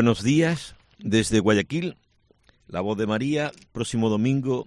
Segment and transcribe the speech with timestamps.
[0.00, 1.98] Buenos días desde Guayaquil,
[2.68, 4.66] la voz de María, próximo domingo,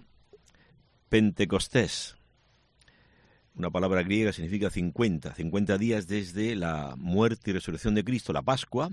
[1.08, 2.14] Pentecostés.
[3.56, 8.42] Una palabra griega significa 50, 50 días desde la muerte y resurrección de Cristo, la
[8.42, 8.90] Pascua.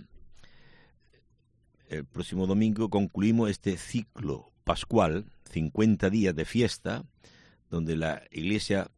[1.88, 7.03] El próximo domingo concluimos este ciclo pascual, 50 días de fiesta,
[7.69, 8.89] donde la Iglesia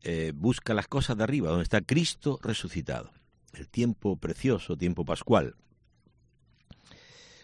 [0.00, 3.12] eh, busca las cosas de arriba, donde está Cristo resucitado.
[3.52, 5.56] El tiempo precioso, tiempo pascual.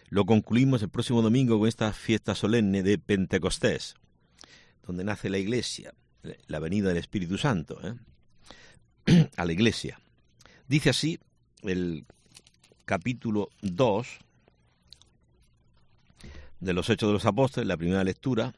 [0.09, 3.95] Lo concluimos el próximo domingo con esta fiesta solemne de Pentecostés,
[4.85, 5.93] donde nace la iglesia,
[6.47, 9.29] la venida del Espíritu Santo, ¿eh?
[9.35, 9.99] a la iglesia.
[10.67, 11.19] Dice así
[11.63, 12.05] el
[12.85, 14.07] capítulo 2
[16.61, 18.53] de los Hechos de los Apóstoles, la primera lectura,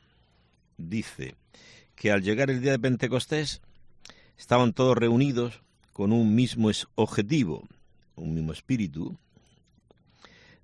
[0.78, 1.36] dice
[1.96, 3.62] que al llegar el día de Pentecostés
[4.38, 5.62] estaban todos reunidos
[5.94, 7.68] con un mismo objetivo,
[8.16, 9.18] un mismo espíritu,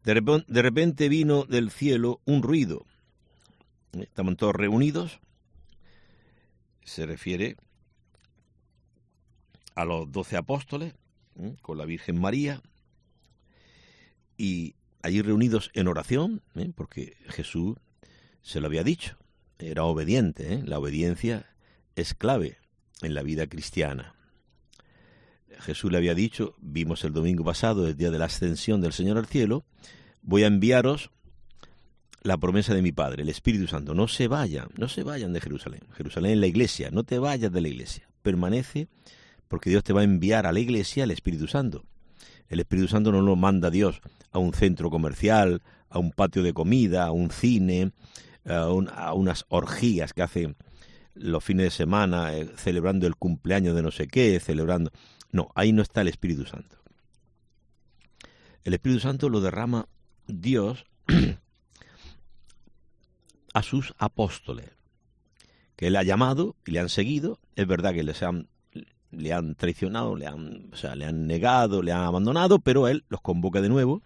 [0.05, 2.85] de repente vino del cielo un ruido.
[3.93, 5.19] Estaban todos reunidos.
[6.83, 7.57] Se refiere
[9.73, 10.93] a los doce apóstoles
[11.61, 12.61] con la Virgen María
[14.37, 16.41] y allí reunidos en oración,
[16.75, 17.77] porque Jesús
[18.41, 19.17] se lo había dicho,
[19.59, 21.47] era obediente, la obediencia
[21.95, 22.57] es clave
[23.01, 24.14] en la vida cristiana.
[25.59, 29.17] Jesús le había dicho, vimos el domingo pasado, el día de la ascensión del Señor
[29.17, 29.63] al cielo,
[30.21, 31.11] voy a enviaros
[32.21, 33.93] la promesa de mi Padre, el Espíritu Santo.
[33.93, 35.81] No se vayan, no se vayan de Jerusalén.
[35.93, 38.09] Jerusalén es la iglesia, no te vayas de la iglesia.
[38.23, 38.87] Permanece
[39.47, 41.83] porque Dios te va a enviar a la iglesia el Espíritu Santo.
[42.49, 44.01] El Espíritu Santo no lo manda Dios
[44.31, 47.91] a un centro comercial, a un patio de comida, a un cine,
[48.45, 50.55] a, a unas orgías que hacen
[51.13, 54.91] los fines de semana eh, celebrando el cumpleaños de no sé qué, celebrando...
[55.35, 56.77] No, ahí no está el Espíritu Santo.
[58.63, 59.89] El Espíritu Santo lo derrama
[60.27, 60.85] Dios
[63.53, 64.69] a sus apóstoles,
[65.75, 67.37] que Él ha llamado y le han seguido.
[67.57, 68.47] Es verdad que les han,
[69.11, 73.03] le han traicionado, le han, o sea, le han negado, le han abandonado, pero Él
[73.09, 74.03] los convoca de nuevo.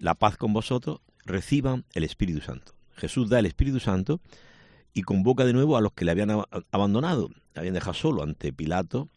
[0.00, 2.72] La paz con vosotros, reciban el Espíritu Santo.
[2.96, 4.20] Jesús da el Espíritu Santo
[4.94, 6.42] y convoca de nuevo a los que le habían
[6.72, 9.08] abandonado, le habían dejado solo ante Pilato,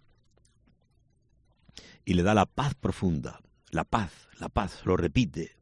[2.06, 5.58] y le da la paz profunda, la paz, la paz, lo repite,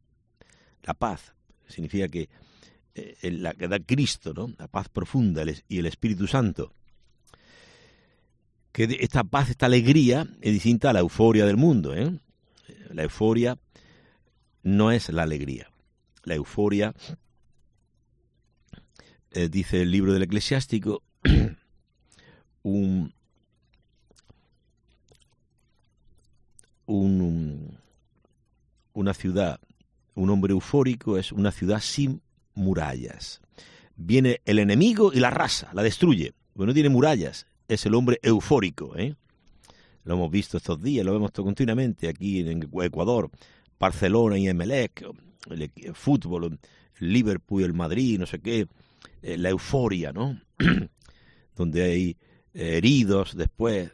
[0.83, 1.33] la paz
[1.67, 2.29] significa que
[2.95, 4.53] eh, la que da Cristo, ¿no?
[4.59, 6.73] La paz profunda y el Espíritu Santo.
[8.71, 12.19] Que esta paz, esta alegría es distinta a la euforia del mundo, ¿eh?
[12.91, 13.57] La euforia
[14.61, 15.71] no es la alegría.
[16.23, 16.93] La euforia,
[19.31, 21.03] eh, dice el libro del eclesiástico,
[22.63, 23.13] un,
[26.85, 27.77] un,
[28.93, 29.59] una ciudad,
[30.15, 32.21] un hombre eufórico es una ciudad sin
[32.53, 33.41] murallas.
[33.95, 36.33] Viene el enemigo y la raza, la destruye.
[36.53, 38.95] Pues no tiene murallas, es el hombre eufórico.
[38.95, 39.15] ¿eh?
[40.03, 43.31] Lo hemos visto estos días, lo vemos continuamente aquí en Ecuador,
[43.79, 45.05] Barcelona y Emelec,
[45.49, 46.59] el, fútbol,
[46.99, 48.67] Liverpool el Madrid, no sé qué,
[49.21, 50.39] eh, la euforia, ¿no?
[51.55, 52.17] Donde hay
[52.53, 53.91] eh, heridos después,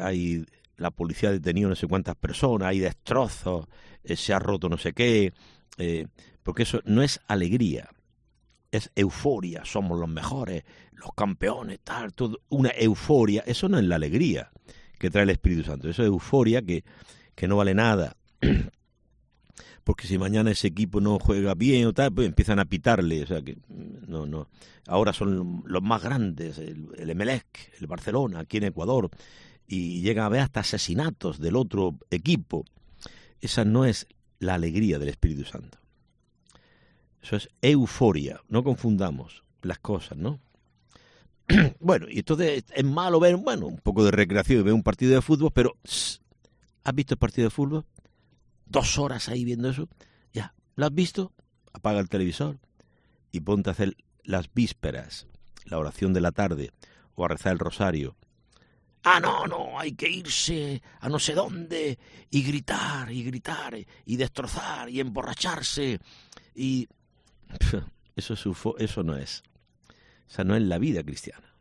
[0.00, 0.46] hay
[0.76, 3.66] la policía ha detenido no sé cuántas personas, hay destrozos,
[4.04, 5.32] eh, se ha roto no sé qué,
[5.78, 6.06] eh,
[6.42, 7.90] porque eso no es alegría,
[8.70, 13.96] es euforia, somos los mejores, los campeones, tal, todo, una euforia, eso no es la
[13.96, 14.50] alegría
[14.98, 16.84] que trae el Espíritu Santo, eso es euforia que,
[17.34, 18.16] que no vale nada.
[19.84, 23.26] porque si mañana ese equipo no juega bien o tal, pues empiezan a pitarle, o
[23.26, 24.48] sea que no, no.
[24.86, 29.10] Ahora son los más grandes, el, el Emelec, el Barcelona, aquí en Ecuador,
[29.66, 32.64] y llegan a ver hasta asesinatos del otro equipo.
[33.40, 34.06] Esa no es
[34.38, 35.78] la alegría del Espíritu Santo.
[37.22, 38.40] Eso es euforia.
[38.48, 40.40] No confundamos las cosas, ¿no?
[41.80, 45.14] bueno, y entonces es malo ver, bueno, un poco de recreación y ver un partido
[45.14, 47.84] de fútbol, pero ¿has visto el partido de fútbol?
[48.66, 49.88] Dos horas ahí viendo eso.
[50.32, 51.32] Ya, ¿lo has visto?
[51.72, 52.58] Apaga el televisor
[53.30, 55.26] y ponte a hacer las vísperas,
[55.64, 56.72] la oración de la tarde
[57.14, 58.16] o a rezar el rosario
[59.04, 61.98] Ah, no, no, hay que irse a no sé dónde
[62.30, 65.98] y gritar y gritar y destrozar y emborracharse
[66.54, 66.88] y
[68.16, 68.46] eso es
[68.78, 69.42] eso no es.
[70.28, 71.52] Esa no es la vida cristiana.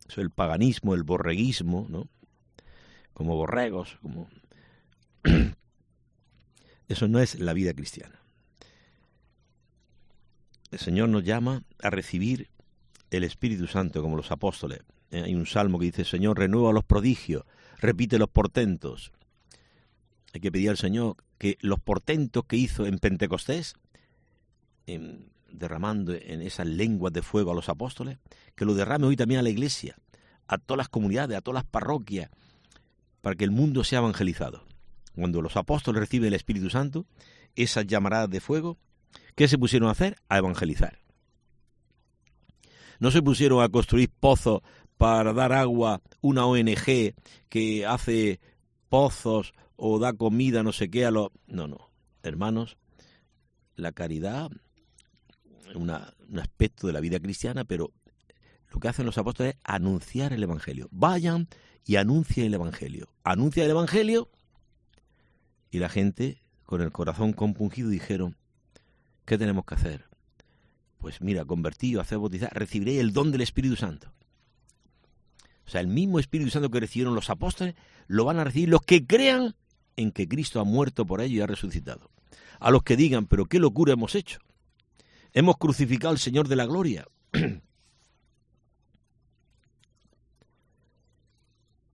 [0.00, 2.08] Eso es el paganismo, el borreguismo, ¿no?
[3.14, 4.28] Como borregos, como
[6.88, 8.20] Eso no es la vida cristiana.
[10.70, 12.50] El Señor nos llama a recibir
[13.10, 14.80] el Espíritu Santo como los apóstoles.
[15.12, 17.44] Eh, hay un salmo que dice, Señor, renueva los prodigios,
[17.78, 19.12] repite los portentos.
[20.34, 23.74] Hay que pedir al Señor que los portentos que hizo en Pentecostés,
[25.52, 28.18] derramando en esas lenguas de fuego a los apóstoles,
[28.56, 29.96] que lo derrame hoy también a la iglesia,
[30.48, 32.30] a todas las comunidades, a todas las parroquias,
[33.20, 34.64] para que el mundo sea evangelizado.
[35.14, 37.06] Cuando los apóstoles reciben el Espíritu Santo,
[37.54, 38.78] esas llamaradas de fuego,
[39.34, 40.16] ¿qué se pusieron a hacer?
[40.28, 40.98] A evangelizar.
[42.98, 44.62] No se pusieron a construir pozos
[45.02, 47.16] para dar agua, una ONG
[47.48, 48.38] que hace
[48.88, 51.30] pozos o da comida, no sé qué, a los...
[51.48, 51.90] No, no,
[52.22, 52.76] hermanos,
[53.74, 54.48] la caridad,
[55.74, 57.90] un aspecto de la vida cristiana, pero
[58.68, 60.86] lo que hacen los apóstoles es anunciar el Evangelio.
[60.92, 61.48] Vayan
[61.84, 63.08] y anuncien el Evangelio.
[63.24, 64.30] Anuncia el Evangelio
[65.72, 68.36] y la gente, con el corazón compungido, dijeron,
[69.24, 70.04] ¿qué tenemos que hacer?
[70.98, 74.12] Pues mira, convertido, hacer bautizar, recibiré el don del Espíritu Santo.
[75.66, 77.74] O sea, el mismo Espíritu Santo que recibieron los apóstoles,
[78.06, 79.54] lo van a recibir los que crean
[79.96, 82.10] en que Cristo ha muerto por ellos y ha resucitado.
[82.60, 84.38] A los que digan, pero qué locura hemos hecho.
[85.32, 87.06] Hemos crucificado al Señor de la gloria.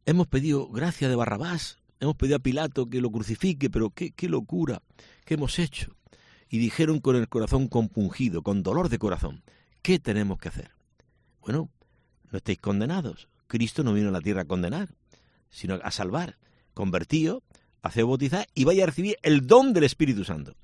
[0.06, 1.78] hemos pedido gracia de Barrabás.
[2.00, 4.82] Hemos pedido a Pilato que lo crucifique, pero qué, qué locura,
[5.24, 5.96] qué hemos hecho.
[6.48, 9.42] Y dijeron con el corazón compungido, con dolor de corazón,
[9.82, 10.70] ¿qué tenemos que hacer?
[11.42, 11.70] Bueno,
[12.30, 13.28] no estáis condenados.
[13.48, 14.90] Cristo no vino a la tierra a condenar,
[15.50, 16.38] sino a salvar.
[16.74, 17.42] Convertío,
[17.82, 20.54] hace bautizar y vaya a recibir el don del Espíritu Santo.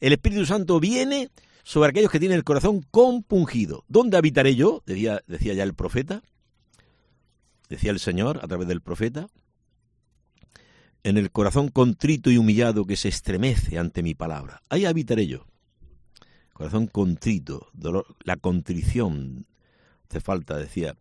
[0.00, 1.30] El Espíritu Santo viene
[1.62, 3.84] sobre aquellos que tienen el corazón compungido.
[3.88, 4.82] ¿Dónde habitaré yo?
[4.84, 6.22] Decía, decía ya el profeta.
[7.70, 9.28] Decía el Señor a través del profeta
[11.06, 14.60] en el corazón contrito y humillado que se estremece ante mi palabra.
[14.68, 15.46] Ahí habitaré yo.
[16.52, 19.46] Corazón contrito, dolor, la contrición.
[20.08, 20.96] Hace falta, decía,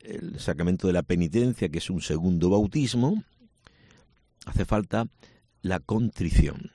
[0.00, 3.22] el sacramento de la penitencia, que es un segundo bautismo.
[4.46, 5.06] Hace falta
[5.62, 6.72] la contrición.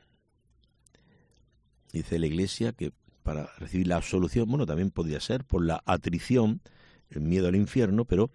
[1.91, 2.91] Dice la Iglesia que
[3.23, 6.61] para recibir la absolución, bueno, también podría ser por la atrición,
[7.09, 8.29] el miedo al infierno, pero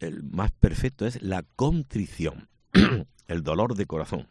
[0.00, 2.48] el más perfecto es la contrición.
[3.28, 4.28] el dolor de corazón.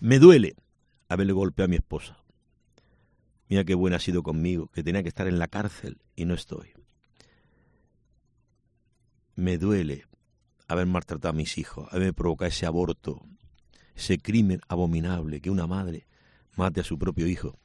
[0.00, 0.54] Me duele
[1.08, 2.18] haberle golpeado a mi esposa.
[3.48, 6.34] Mira qué buena ha sido conmigo, que tenía que estar en la cárcel y no
[6.34, 6.72] estoy.
[9.36, 10.06] Me duele
[10.68, 13.22] haber maltratado a mis hijos, haberme provocado ese aborto,
[13.94, 16.06] ese crimen abominable que una madre
[16.56, 17.58] mate a su propio hijo.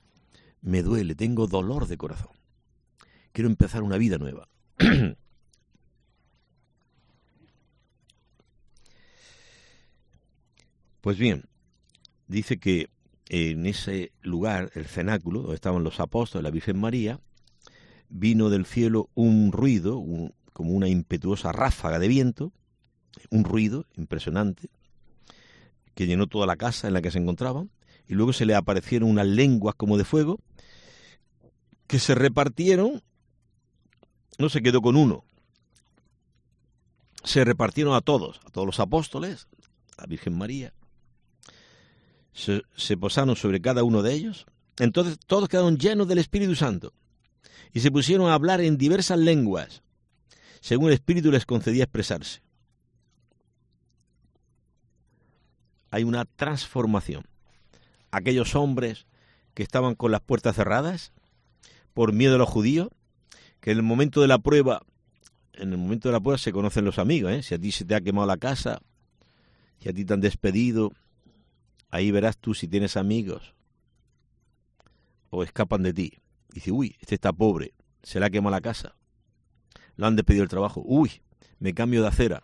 [0.61, 2.31] Me duele, tengo dolor de corazón.
[3.31, 4.47] Quiero empezar una vida nueva.
[11.01, 11.45] Pues bien,
[12.27, 12.89] dice que
[13.29, 17.21] en ese lugar, el cenáculo, donde estaban los apóstoles, la Virgen María,
[18.09, 19.97] vino del cielo un ruido,
[20.59, 22.51] como una impetuosa ráfaga de viento,
[23.29, 24.69] un ruido impresionante,
[25.95, 27.71] que llenó toda la casa en la que se encontraban,
[28.09, 30.37] y luego se le aparecieron unas lenguas como de fuego,
[31.87, 33.01] que se repartieron,
[34.37, 35.23] no se quedó con uno,
[37.23, 39.47] se repartieron a todos, a todos los apóstoles,
[39.95, 40.73] a la Virgen María,
[42.33, 44.45] se, posaron sobre cada uno de ellos.
[44.77, 46.91] Entonces todos quedaron llenos del Espíritu Santo
[47.71, 49.83] y se pusieron a hablar en diversas lenguas,
[50.61, 52.41] según el Espíritu les concedía expresarse.
[55.91, 57.23] Hay una transformación.
[58.11, 59.07] Aquellos hombres
[59.53, 61.13] que estaban con las puertas cerradas
[61.93, 62.89] por miedo a los judíos,
[63.59, 64.81] que en el momento de la prueba,
[65.53, 67.43] en el momento de la prueba se conocen los amigos, ¿eh?
[67.43, 68.81] si a ti se te ha quemado la casa,
[69.79, 70.91] si a ti te han despedido,
[71.91, 73.55] Ahí verás tú si tienes amigos
[75.31, 76.13] o escapan de ti.
[76.49, 77.73] Dice, uy, este está pobre,
[78.03, 78.95] se le ha quemado la casa.
[79.99, 80.81] Lo han despedido el trabajo.
[80.85, 81.11] Uy,
[81.59, 82.43] me cambio de acera.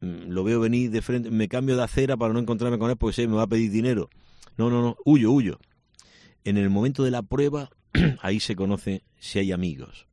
[0.00, 2.96] Mm, lo veo venir de frente, me cambio de acera para no encontrarme con él
[2.96, 4.10] porque sé, me va a pedir dinero.
[4.56, 5.60] No, no, no, huyo, huyo.
[6.42, 7.70] En el momento de la prueba,
[8.22, 10.08] ahí se conoce si hay amigos.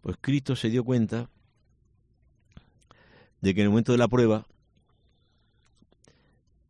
[0.00, 1.28] Pues Cristo se dio cuenta
[3.42, 4.46] de que en el momento de la prueba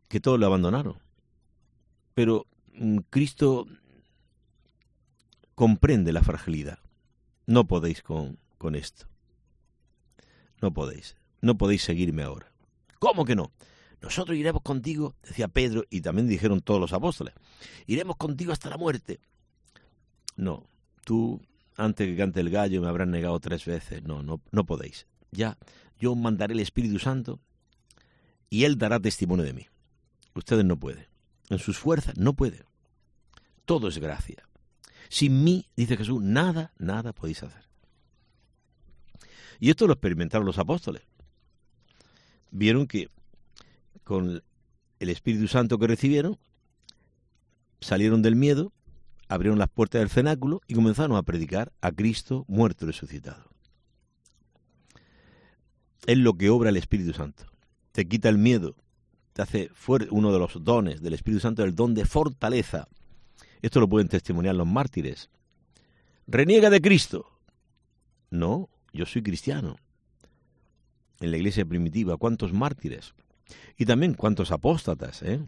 [0.08, 0.96] que todos lo abandonaron.
[2.14, 3.68] Pero mm, Cristo
[5.54, 6.80] comprende la fragilidad.
[7.46, 9.06] No podéis con, con esto.
[10.60, 11.16] No podéis.
[11.40, 12.52] No podéis seguirme ahora.
[12.98, 13.52] ¿Cómo que no?
[14.02, 17.34] Nosotros iremos contigo, decía Pedro, y también dijeron todos los apóstoles,
[17.86, 19.20] iremos contigo hasta la muerte.
[20.36, 20.66] No,
[21.04, 21.40] tú,
[21.76, 24.02] antes que cante el gallo, me habrás negado tres veces.
[24.02, 25.06] No, no, no podéis.
[25.30, 25.56] Ya,
[25.98, 27.40] yo mandaré el Espíritu Santo
[28.50, 29.66] y Él dará testimonio de mí.
[30.34, 31.06] Ustedes no pueden.
[31.48, 32.64] En sus fuerzas no pueden.
[33.64, 34.46] Todo es gracia.
[35.08, 37.69] Sin mí, dice Jesús, nada, nada podéis hacer.
[39.60, 41.02] Y esto lo experimentaron los apóstoles.
[42.50, 43.08] Vieron que
[44.02, 44.42] con
[44.98, 46.38] el Espíritu Santo que recibieron,
[47.80, 48.72] salieron del miedo,
[49.28, 53.44] abrieron las puertas del cenáculo y comenzaron a predicar a Cristo muerto y resucitado.
[56.06, 57.44] Es lo que obra el Espíritu Santo.
[57.92, 58.74] Te quita el miedo,
[59.32, 60.08] te hace fuerte.
[60.10, 62.88] Uno de los dones del Espíritu Santo el don de fortaleza.
[63.62, 65.28] Esto lo pueden testimoniar los mártires.
[66.26, 67.26] Reniega de Cristo.
[68.30, 69.76] No, yo soy cristiano.
[71.20, 73.14] En la iglesia primitiva, ¿cuántos mártires?
[73.76, 75.40] Y también cuántos apóstatas, ¿eh?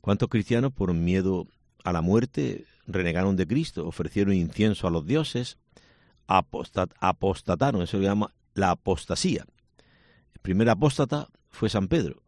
[0.00, 1.46] ¿Cuántos cristianos por miedo
[1.84, 5.58] a la muerte renegaron de Cristo, ofrecieron incienso a los dioses,
[6.26, 9.46] apostataron, eso se llama la apostasía.
[10.34, 12.22] El primer apóstata fue San Pedro.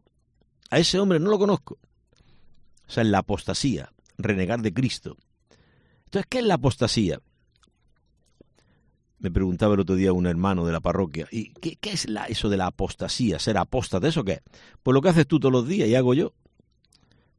[0.69, 1.79] A ese hombre no lo conozco.
[2.87, 5.17] O sea, la apostasía, renegar de Cristo.
[6.05, 7.19] Entonces, ¿qué es la apostasía?
[9.19, 12.57] Me preguntaba el otro día un hermano de la parroquia, ¿y qué, es eso de
[12.57, 14.07] la apostasía, ser apóstata?
[14.07, 14.41] ¿Eso qué?
[14.83, 16.33] Pues lo que haces tú todos los días y hago yo.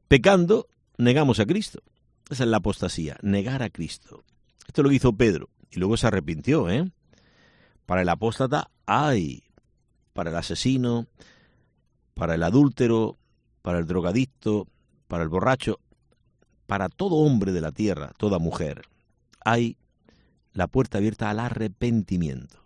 [0.09, 1.83] Pecando, negamos a Cristo.
[2.31, 4.25] Esa es la apostasía, negar a Cristo.
[4.67, 6.91] Esto lo hizo Pedro y luego se arrepintió, ¿eh?
[7.87, 9.45] Para el apóstata hay,
[10.13, 11.07] para el asesino,
[12.15, 13.17] para el adúltero,
[13.63, 14.67] para el drogadicto,
[15.07, 15.81] para el borracho,
[16.67, 18.83] para todo hombre de la tierra, toda mujer,
[19.43, 19.79] hay
[20.53, 22.65] la puerta abierta al arrepentimiento,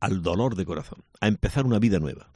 [0.00, 2.30] al dolor de corazón, a empezar una vida nueva.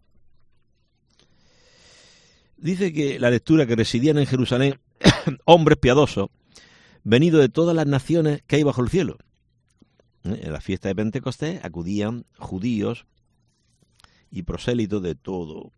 [2.57, 4.79] Dice que la lectura que residían en Jerusalén
[5.45, 6.31] hombres piadosos,
[7.05, 9.19] venidos de todas las naciones que hay bajo el cielo.
[10.25, 10.43] ¿Eh?
[10.45, 13.07] En la fiesta de Pentecostés acudían judíos
[14.31, 15.73] y prosélitos de todos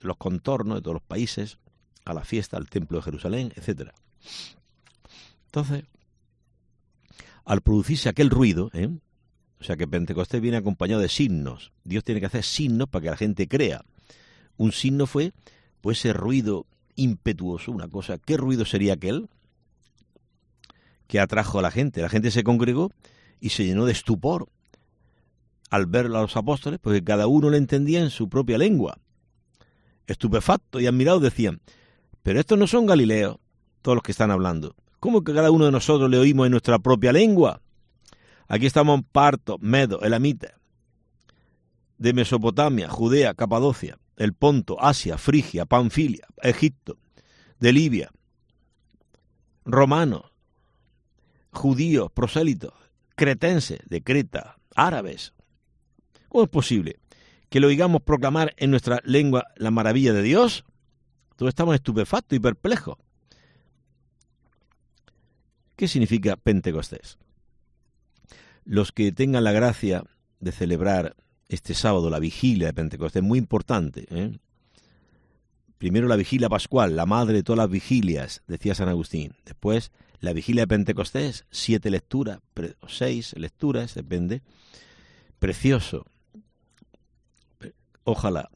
[0.00, 1.58] los contornos, de todos los países,
[2.04, 3.90] a la fiesta, al templo de Jerusalén, etc.
[5.46, 5.84] Entonces,
[7.44, 8.88] al producirse aquel ruido, ¿eh?
[9.60, 13.10] o sea que Pentecostés viene acompañado de signos, Dios tiene que hacer signos para que
[13.10, 13.84] la gente crea.
[14.56, 15.32] Un signo fue
[15.80, 19.28] pues ese ruido impetuoso, una cosa, ¿qué ruido sería aquel?
[21.12, 22.00] que atrajo a la gente.
[22.00, 22.90] La gente se congregó
[23.38, 24.48] y se llenó de estupor
[25.68, 28.96] al ver a los apóstoles, porque cada uno le entendía en su propia lengua.
[30.06, 31.60] Estupefacto y admirado decían,
[32.22, 33.36] pero estos no son galileos,
[33.82, 34.74] todos los que están hablando.
[35.02, 37.60] ¿Cómo que cada uno de nosotros le oímos en nuestra propia lengua?
[38.46, 40.60] Aquí estamos en Parto, Medo, Elamita,
[41.98, 46.98] de Mesopotamia, Judea, Capadocia, el Ponto, Asia, Frigia, Panfilia, Egipto,
[47.58, 48.12] de Libia,
[49.64, 50.22] romanos,
[51.50, 52.72] judíos, prosélitos,
[53.16, 55.34] cretenses de Creta, árabes.
[56.28, 57.00] ¿Cómo es posible
[57.48, 60.64] que lo oigamos proclamar en nuestra lengua la maravilla de Dios?
[61.34, 62.98] Todos estamos estupefactos y perplejos.
[65.82, 67.18] ¿Qué significa Pentecostés?
[68.64, 70.04] Los que tengan la gracia
[70.38, 71.16] de celebrar
[71.48, 74.06] este sábado la vigilia de Pentecostés, muy importante.
[74.10, 74.38] ¿eh?
[75.78, 79.34] Primero la vigilia pascual, la madre de todas las vigilias, decía San Agustín.
[79.44, 82.38] Después la vigilia de Pentecostés, siete lecturas,
[82.86, 84.40] seis lecturas, depende.
[85.40, 86.06] Precioso.
[88.04, 88.50] Ojalá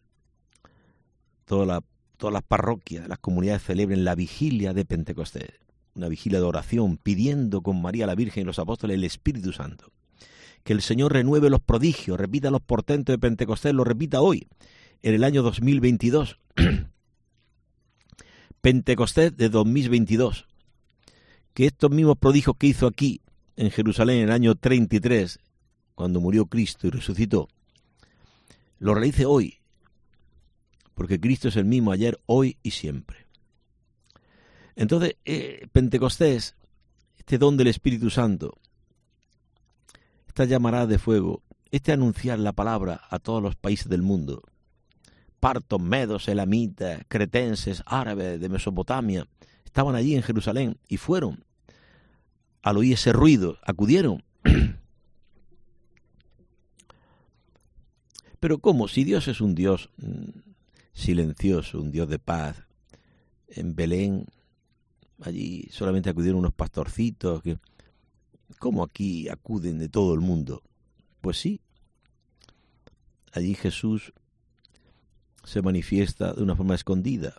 [1.45, 1.83] todas
[2.21, 5.66] las parroquias, las comunidades celebren la vigilia de Pentecostés
[5.97, 9.91] una vigilia de oración, pidiendo con María la Virgen y los apóstoles el Espíritu Santo.
[10.63, 14.47] Que el Señor renueve los prodigios, repita los portentos de Pentecostés, lo repita hoy,
[15.03, 16.39] en el año 2022.
[18.61, 20.47] Pentecostés de 2022.
[21.55, 23.23] Que estos mismos prodigios que hizo aquí,
[23.57, 25.39] en Jerusalén, en el año 33,
[25.95, 27.49] cuando murió Cristo y resucitó,
[28.79, 29.61] lo realice hoy,
[30.95, 33.26] porque Cristo es el mismo ayer, hoy y siempre.
[34.77, 36.55] Entonces, eh, Pentecostés,
[37.17, 38.59] este don del Espíritu Santo,
[40.29, 44.43] esta llamarada de fuego, este anunciar la palabra a todos los países del mundo,
[45.41, 49.27] partos, medos, elamitas, cretenses, árabes de Mesopotamia,
[49.65, 51.43] estaban allí en Jerusalén y fueron.
[52.63, 54.25] Al oír ese ruido, acudieron.
[58.41, 58.89] Pero ¿cómo?
[58.89, 60.31] Si Dios es un Dios mm,
[60.93, 62.63] silencioso, un Dios de paz,
[63.49, 64.27] en Belén
[65.23, 67.43] Allí solamente acudieron unos pastorcitos.
[67.43, 67.59] Que,
[68.59, 70.63] ¿Cómo aquí acuden de todo el mundo?
[71.21, 71.61] Pues sí.
[73.33, 74.13] Allí Jesús
[75.45, 77.35] se manifiesta de una forma escondida.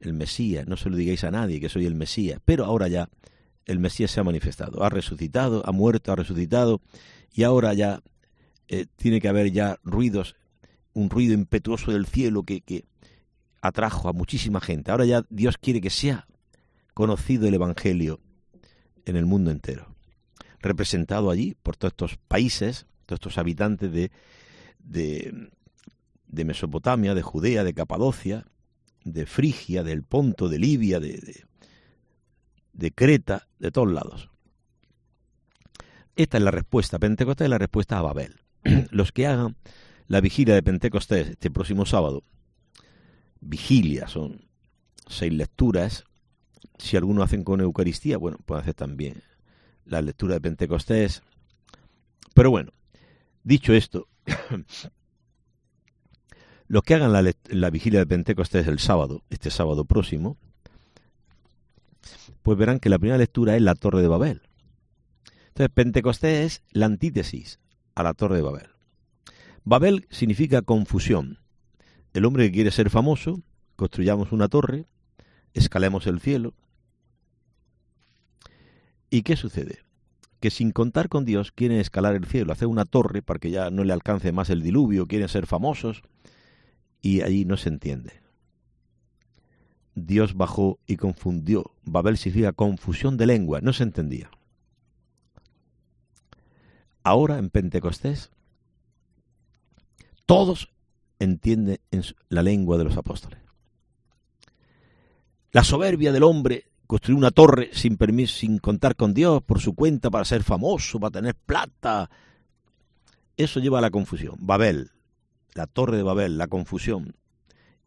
[0.00, 3.08] El Mesías, no se lo digáis a nadie que soy el Mesías, pero ahora ya
[3.64, 6.80] el Mesías se ha manifestado, ha resucitado, ha muerto, ha resucitado,
[7.32, 8.02] y ahora ya
[8.68, 10.36] eh, tiene que haber ya ruidos,
[10.92, 12.84] un ruido impetuoso del cielo que, que
[13.60, 14.90] atrajo a muchísima gente.
[14.90, 16.26] Ahora ya Dios quiere que sea
[16.96, 18.20] conocido el Evangelio
[19.04, 19.94] en el mundo entero,
[20.60, 24.10] representado allí por todos estos países, todos estos habitantes de,
[24.78, 28.46] de, Mesopotamia, de Judea, de Capadocia,
[29.04, 31.44] de Frigia, del Ponto, de Libia, de, de,
[32.72, 34.30] de Creta, de todos lados.
[36.16, 36.98] Esta es la respuesta.
[36.98, 38.40] Pentecostés es la respuesta a Babel.
[38.90, 39.56] Los que hagan
[40.06, 42.22] la vigilia de Pentecostés este próximo sábado,
[43.40, 44.46] vigilia, son
[45.06, 46.06] seis lecturas.
[46.78, 49.22] Si algunos hacen con Eucaristía, bueno, pueden hacer también
[49.84, 51.22] la lectura de Pentecostés.
[52.34, 52.72] Pero bueno,
[53.44, 54.08] dicho esto,
[56.68, 60.36] los que hagan la, la, vigilia de Pentecostés el sábado, este sábado próximo,
[62.42, 64.42] pues verán que la primera lectura es la Torre de Babel.
[65.48, 67.58] Entonces, Pentecostés es la antítesis
[67.94, 68.68] a la Torre de Babel.
[69.64, 71.38] Babel significa confusión.
[72.12, 73.42] El hombre que quiere ser famoso,
[73.74, 74.86] construyamos una torre,
[75.54, 76.54] escalemos el cielo.
[79.10, 79.80] ¿Y qué sucede?
[80.40, 83.70] Que sin contar con Dios quieren escalar el cielo, hacer una torre para que ya
[83.70, 86.02] no le alcance más el diluvio, quieren ser famosos
[87.00, 88.12] y allí no se entiende.
[89.94, 91.72] Dios bajó y confundió.
[91.84, 94.30] Babel significa confusión de lengua, no se entendía.
[97.02, 98.30] Ahora en Pentecostés,
[100.26, 100.72] todos
[101.18, 101.78] entienden
[102.28, 103.38] la lengua de los apóstoles.
[105.52, 109.74] La soberbia del hombre, construir una torre sin permiso, sin contar con Dios, por su
[109.74, 112.10] cuenta, para ser famoso, para tener plata,
[113.36, 114.36] eso lleva a la confusión.
[114.38, 114.92] Babel,
[115.54, 117.16] la torre de Babel, la confusión,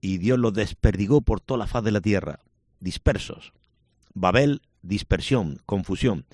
[0.02, 2.40] y Dios los desperdigó por toda la faz de la tierra,
[2.80, 3.54] dispersos.
[4.14, 6.26] Babel, dispersión, confusión.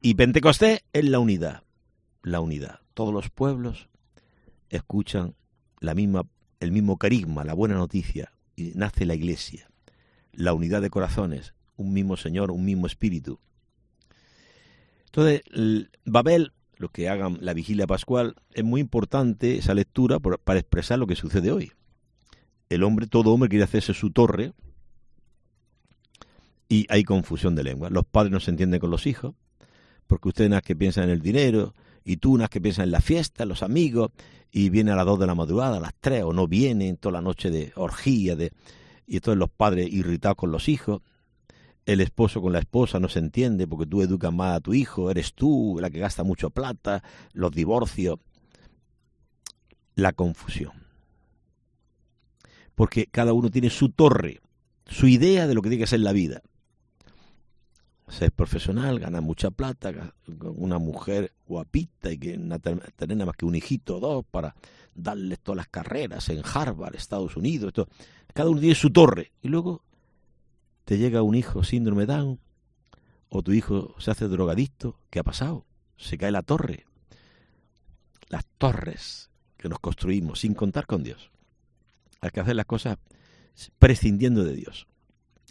[0.00, 1.62] Y Pentecostés es la unidad,
[2.22, 2.80] la unidad.
[2.94, 3.88] Todos los pueblos
[4.68, 5.34] escuchan
[5.80, 6.26] la misma,
[6.60, 9.70] el mismo carisma, la buena noticia, y nace la iglesia.
[10.32, 13.38] La unidad de corazones, un mismo Señor, un mismo Espíritu.
[15.06, 15.42] Entonces,
[16.04, 21.06] Babel, los que hagan la vigilia pascual, es muy importante esa lectura para expresar lo
[21.06, 21.72] que sucede hoy
[22.70, 24.52] el hombre, todo hombre quiere hacerse su torre
[26.68, 27.90] y hay confusión de lengua.
[27.90, 29.34] Los padres no se entienden con los hijos,
[30.06, 33.00] porque ustedes nada que piensan en el dinero y tú nada que piensan en la
[33.00, 34.12] fiesta, los amigos,
[34.52, 37.14] y viene a las dos de la madrugada, a las tres, o no vienen toda
[37.14, 38.52] la noche de orgía, de,
[39.06, 41.02] y entonces los padres irritados con los hijos,
[41.86, 45.10] el esposo con la esposa no se entiende porque tú educas más a tu hijo,
[45.10, 48.18] eres tú la que gasta mucho plata, los divorcios,
[49.94, 50.80] la confusión
[52.80, 54.40] porque cada uno tiene su torre,
[54.86, 56.40] su idea de lo que tiene que ser la vida.
[58.08, 62.38] Ser profesional, ganar mucha plata, una mujer guapita y que
[62.96, 64.54] tener más que un hijito o dos para
[64.94, 67.74] darles todas las carreras en Harvard, Estados Unidos.
[68.32, 69.30] Cada uno tiene su torre.
[69.42, 69.82] Y luego
[70.90, 72.40] te llega un hijo síndrome Down
[73.28, 74.98] o tu hijo se hace drogadicto.
[75.08, 75.64] ¿Qué ha pasado?
[75.96, 76.84] Se cae la torre.
[78.28, 81.30] Las torres que nos construimos sin contar con Dios.
[82.20, 82.98] Hay que hacer las cosas
[83.78, 84.88] prescindiendo de Dios.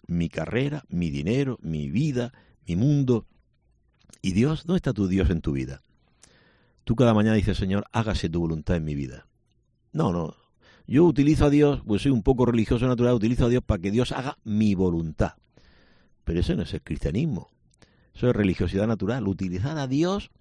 [0.07, 2.33] Mi carrera, mi dinero, mi vida,
[2.67, 3.25] mi mundo.
[4.21, 4.65] ¿Y Dios?
[4.65, 5.81] ¿Dónde está tu Dios en tu vida?
[6.83, 9.25] Tú cada mañana dices, Señor, hágase tu voluntad en mi vida.
[9.93, 10.35] No, no.
[10.89, 13.91] Yo utilizo a Dios, pues soy un poco religioso natural, utilizo a Dios para que
[13.91, 15.33] Dios haga mi voluntad.
[16.23, 17.51] Pero eso no es el cristianismo.
[18.15, 19.27] Eso es religiosidad natural.
[19.27, 20.31] Utilizar a Dios,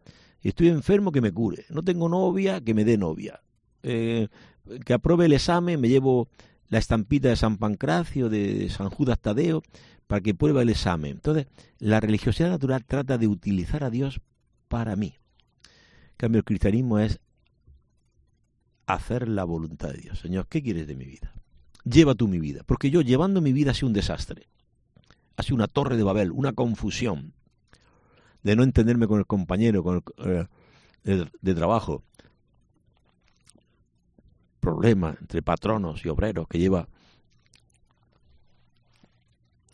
[0.41, 1.67] estoy enfermo, que me cure.
[1.69, 3.43] No tengo novia, que me dé novia.
[3.83, 4.29] Eh,
[4.87, 6.29] que apruebe el examen, me llevo
[6.71, 9.63] la estampita de San Pancracio, de San Judas Tadeo,
[10.07, 11.11] para que pruebe el examen.
[11.11, 11.47] Entonces,
[11.79, 14.23] la religiosidad natural trata de utilizar a Dios
[14.69, 15.15] para mí.
[15.63, 17.21] En cambio, el cristianismo es
[18.95, 20.19] hacer la voluntad de Dios.
[20.19, 21.33] Señor, ¿qué quieres de mi vida?
[21.85, 22.63] Lleva tú mi vida.
[22.67, 24.49] Porque yo llevando mi vida ha sido un desastre.
[25.37, 27.35] Ha sido una torre de Babel, una confusión
[28.43, 30.49] de no entenderme con el compañero con el,
[31.05, 32.03] eh, de trabajo,
[34.61, 36.89] problema entre patronos y obreros que lleva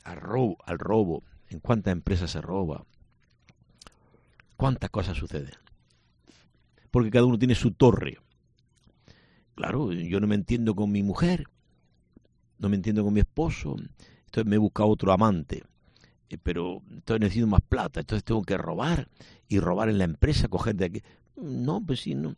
[0.03, 2.85] al robo, al robo, en cuántas empresas se roba,
[4.57, 5.55] cuántas cosas suceden.
[6.91, 8.19] Porque cada uno tiene su torre.
[9.55, 11.47] Claro, yo no me entiendo con mi mujer,
[12.59, 13.77] no me entiendo con mi esposo,
[14.27, 15.63] entonces me he buscado otro amante,
[16.29, 19.09] eh, pero entonces necesito más plata, entonces tengo que robar
[19.49, 21.03] y robar en la empresa, coger de aquí.
[21.37, 22.37] No, pues sí, no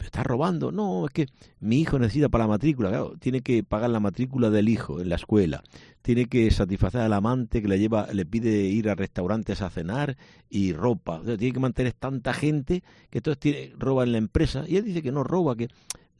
[0.00, 0.72] está robando.
[0.72, 1.26] No, es que
[1.60, 5.08] mi hijo necesita para la matrícula, claro, tiene que pagar la matrícula del hijo en
[5.08, 5.62] la escuela,
[6.02, 10.16] tiene que satisfacer al amante que le lleva, le pide ir a restaurantes a cenar
[10.48, 11.22] y ropa.
[11.24, 14.64] tiene que mantener tanta gente que entonces tiene, roba en la empresa.
[14.66, 15.68] Y él dice que no roba, que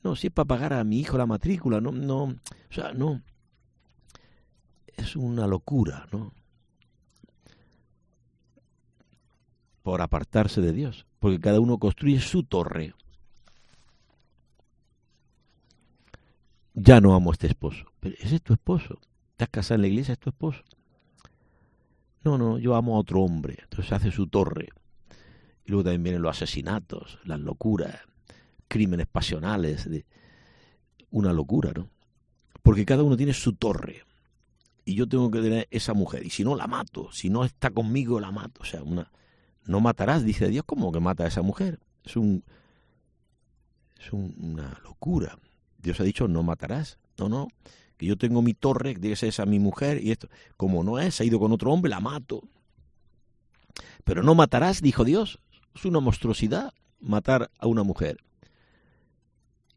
[0.03, 2.37] no, si es para pagar a mi hijo la matrícula, no, no, o
[2.71, 3.23] sea, no.
[4.87, 6.33] Es una locura, ¿no?
[9.83, 12.95] Por apartarse de Dios, porque cada uno construye su torre
[16.75, 17.87] ya no amo a este esposo.
[18.01, 19.01] Pero ese es tu esposo.
[19.33, 20.63] Estás casado en la iglesia, es tu esposo.
[22.25, 23.59] No, no, yo amo a otro hombre.
[23.63, 24.69] Entonces hace su torre.
[25.65, 28.01] Y luego también vienen los asesinatos, las locuras,
[28.73, 29.89] crímenes pasionales.
[29.89, 30.07] De...
[31.11, 31.91] Una locura, ¿no?
[32.63, 34.03] Porque cada uno tiene su torre.
[34.87, 36.25] Y yo tengo que tener esa mujer.
[36.25, 37.13] Y si no, la mato.
[37.13, 38.63] Si no está conmigo, la mato.
[38.63, 39.13] O sea, una...
[39.67, 40.65] no matarás, dice Dios.
[40.65, 41.81] ¿Cómo que mata a esa mujer?
[42.03, 42.45] Es un...
[44.01, 45.39] Es una locura.
[45.79, 46.99] Dios ha dicho, no matarás.
[47.19, 47.49] No, no.
[47.99, 50.03] Que yo tengo mi torre, que tiene que esa mi mujer.
[50.03, 50.29] Y esto.
[50.57, 52.43] Como no es, ha ido con otro hombre, la mato.
[54.05, 55.41] Pero no matarás, dijo Dios.
[55.75, 58.17] Es una monstruosidad matar a una mujer.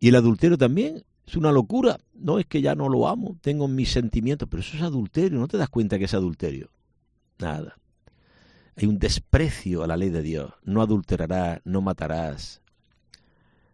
[0.06, 1.98] Y el adulterio también es una locura.
[2.14, 5.40] No es que ya no lo amo, tengo mis sentimientos, pero eso es adulterio.
[5.40, 6.70] No te das cuenta que es adulterio.
[7.40, 7.80] Nada.
[8.76, 10.54] Hay un desprecio a la ley de Dios.
[10.62, 12.62] No adulterarás, no matarás.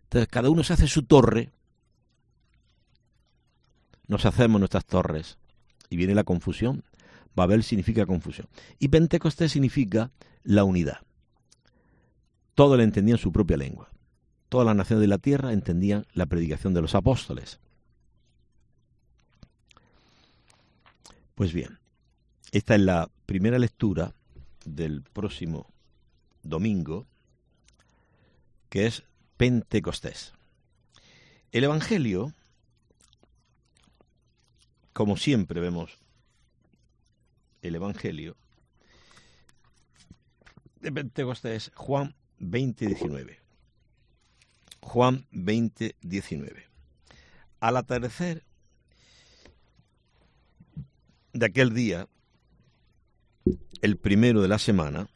[0.03, 1.51] Entonces cada uno se hace su torre.
[4.07, 5.37] Nos hacemos nuestras torres.
[5.89, 6.85] Y viene la confusión.
[7.35, 8.47] Babel significa confusión.
[8.79, 10.11] Y Pentecostés significa
[10.43, 10.99] la unidad.
[12.55, 13.91] Todo le entendía en su propia lengua.
[14.51, 17.61] Todas las naciones de la tierra entendían la predicación de los apóstoles.
[21.35, 21.79] Pues bien,
[22.51, 24.13] esta es la primera lectura
[24.65, 25.71] del próximo
[26.43, 27.07] domingo,
[28.67, 29.03] que es
[29.37, 30.33] Pentecostés.
[31.53, 32.33] El Evangelio,
[34.91, 35.97] como siempre vemos
[37.61, 38.35] el Evangelio
[40.81, 43.40] de Pentecostés, Juan 20:19.
[44.81, 46.63] Juan 20:19.
[47.59, 48.43] Al atardecer
[51.33, 52.07] de aquel día,
[53.81, 55.07] el primero de la semana,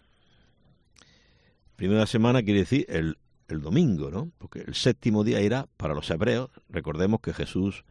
[1.75, 4.32] primero de la semana quiere decir el, el domingo, ¿no?
[4.38, 7.84] Porque el séptimo día era para los hebreos, recordemos que Jesús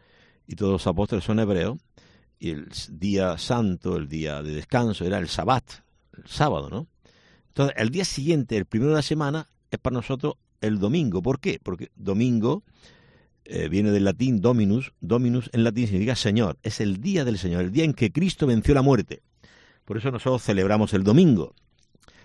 [0.47, 1.79] y todos los apóstoles son hebreos,
[2.39, 5.65] y el día santo, el día de descanso, era el sabbat,
[6.17, 6.89] el sábado, ¿no?
[7.49, 11.23] Entonces, el día siguiente, el primero de la semana, es para nosotros el domingo.
[11.23, 11.61] ¿Por qué?
[11.63, 12.63] Porque domingo
[13.45, 14.93] eh, viene del latín dominus.
[15.01, 16.59] Dominus en latín significa Señor.
[16.63, 19.23] Es el día del Señor, el día en que Cristo venció la muerte.
[19.85, 21.55] Por eso nosotros celebramos el domingo.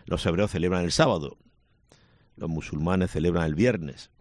[0.06, 1.38] Los hebreos celebran el sábado.
[2.36, 4.12] Los musulmanes celebran el viernes.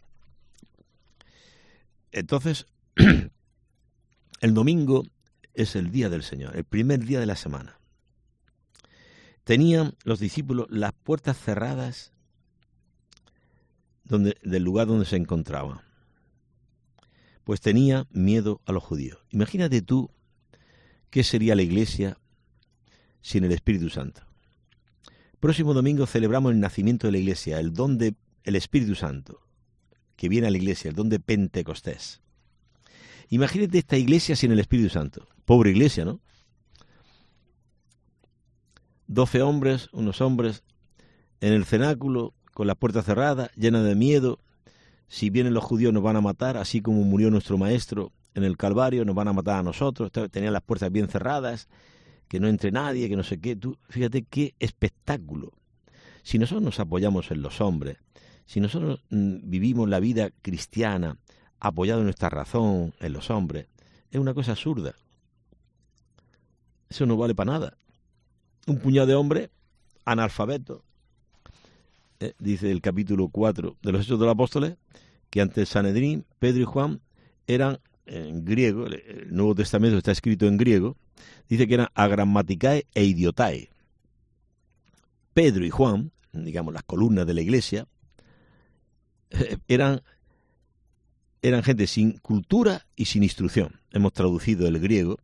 [2.10, 2.66] Entonces,
[4.40, 5.04] el domingo
[5.54, 7.78] es el día del Señor, el primer día de la semana.
[9.44, 12.12] Tenían los discípulos las puertas cerradas
[14.08, 15.80] donde, del lugar donde se encontraban,
[17.44, 19.18] pues tenía miedo a los judíos.
[19.30, 20.10] Imagínate tú
[21.10, 22.18] qué sería la iglesia
[23.20, 24.22] sin el Espíritu Santo.
[25.40, 29.40] Próximo domingo celebramos el nacimiento de la iglesia, el don del Espíritu Santo,
[30.16, 32.20] que viene a la iglesia, el don de Pentecostés.
[33.30, 35.28] Imagínate esta iglesia sin el Espíritu Santo.
[35.44, 36.20] Pobre iglesia, ¿no?
[39.08, 40.62] doce hombres, unos hombres,
[41.40, 44.40] en el cenáculo, con las puertas cerradas, llenas de miedo.
[45.06, 48.56] Si vienen los judíos nos van a matar, así como murió nuestro maestro en el
[48.56, 50.10] Calvario, nos van a matar a nosotros.
[50.10, 51.68] Tenían las puertas bien cerradas,
[52.26, 53.54] que no entre nadie, que no sé qué.
[53.54, 55.52] Tú, fíjate qué espectáculo.
[56.24, 57.98] Si nosotros nos apoyamos en los hombres,
[58.44, 61.16] si nosotros mm, vivimos la vida cristiana
[61.60, 63.68] apoyado en nuestra razón, en los hombres,
[64.10, 64.96] es una cosa absurda.
[66.88, 67.78] Eso no vale para nada
[68.66, 69.50] un puñado de hombres
[70.04, 70.87] analfabetos.
[72.20, 74.76] Eh, dice el capítulo 4 de los Hechos de los Apóstoles
[75.30, 77.00] que ante Sanedrín, Pedro y Juan
[77.46, 80.96] eran en griego, el Nuevo Testamento está escrito en griego,
[81.48, 83.68] dice que eran agramaticae e idiotae.
[85.32, 87.86] Pedro y Juan, digamos las columnas de la iglesia,
[89.68, 90.02] eran,
[91.42, 93.80] eran gente sin cultura y sin instrucción.
[93.92, 95.18] Hemos traducido el griego,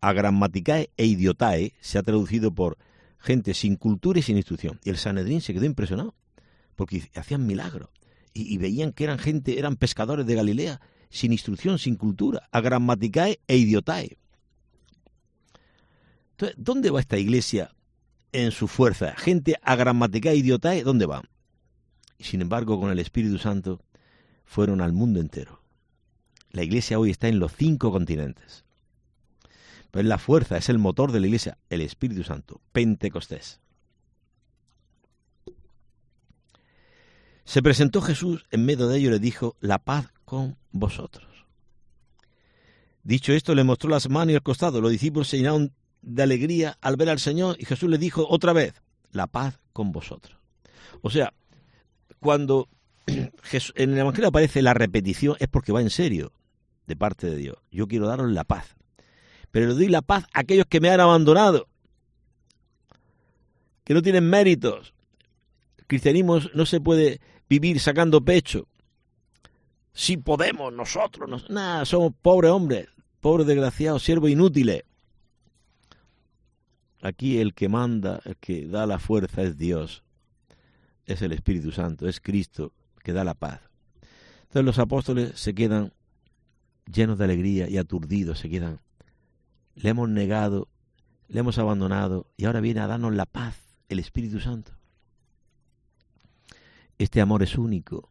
[0.00, 2.78] agramaticae e idiotae, se ha traducido por
[3.18, 4.80] gente sin cultura y sin instrucción.
[4.84, 6.14] Y el Sanedrín se quedó impresionado,
[6.78, 7.90] porque hacían milagros.
[8.32, 13.56] Y, veían que eran gente, eran pescadores de Galilea, sin instrucción, sin cultura, agramaticae e
[13.56, 14.16] idiotae.
[16.30, 17.74] Entonces, ¿dónde va esta iglesia
[18.30, 19.16] en su fuerza?
[19.16, 21.24] Gente agramaticae e idiotae, ¿dónde va?
[22.16, 23.80] Y sin embargo, con el Espíritu Santo,
[24.44, 25.60] fueron al mundo entero.
[26.52, 28.64] La iglesia hoy está en los cinco continentes.
[29.90, 33.58] Pero es la fuerza, es el motor de la iglesia, el Espíritu Santo, Pentecostés.
[37.48, 41.26] Se presentó Jesús en medio de ellos y le dijo, la paz con vosotros.
[43.02, 44.82] Dicho esto, le mostró las manos y el costado.
[44.82, 48.52] Los discípulos se llenaron de alegría al ver al Señor y Jesús le dijo otra
[48.52, 48.74] vez,
[49.12, 50.36] la paz con vosotros.
[51.00, 51.32] O sea,
[52.20, 52.68] cuando
[53.06, 56.32] en el Evangelio aparece la repetición es porque va en serio.
[56.86, 57.56] de parte de Dios.
[57.70, 58.76] Yo quiero daros la paz.
[59.52, 61.66] Pero le doy la paz a aquellos que me han abandonado,
[63.84, 64.92] que no tienen méritos.
[65.78, 68.68] El cristianismo no se puede vivir sacando pecho.
[69.92, 72.88] Si podemos nosotros, nada, somos pobres hombres,
[73.20, 74.84] pobres desgraciados, siervos inútiles.
[77.00, 80.02] Aquí el que manda, el que da la fuerza es Dios,
[81.06, 83.60] es el Espíritu Santo, es Cristo que da la paz.
[84.42, 85.92] Entonces los apóstoles se quedan
[86.92, 88.80] llenos de alegría y aturdidos, se quedan.
[89.74, 90.68] Le hemos negado,
[91.28, 93.56] le hemos abandonado y ahora viene a darnos la paz,
[93.88, 94.77] el Espíritu Santo.
[96.98, 98.10] Este amor es único.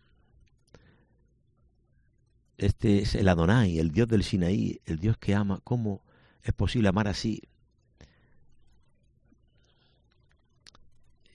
[2.57, 5.59] Este es el Adonai, el Dios del Sinaí, el Dios que ama.
[5.63, 6.01] ¿Cómo
[6.41, 7.41] es posible amar así?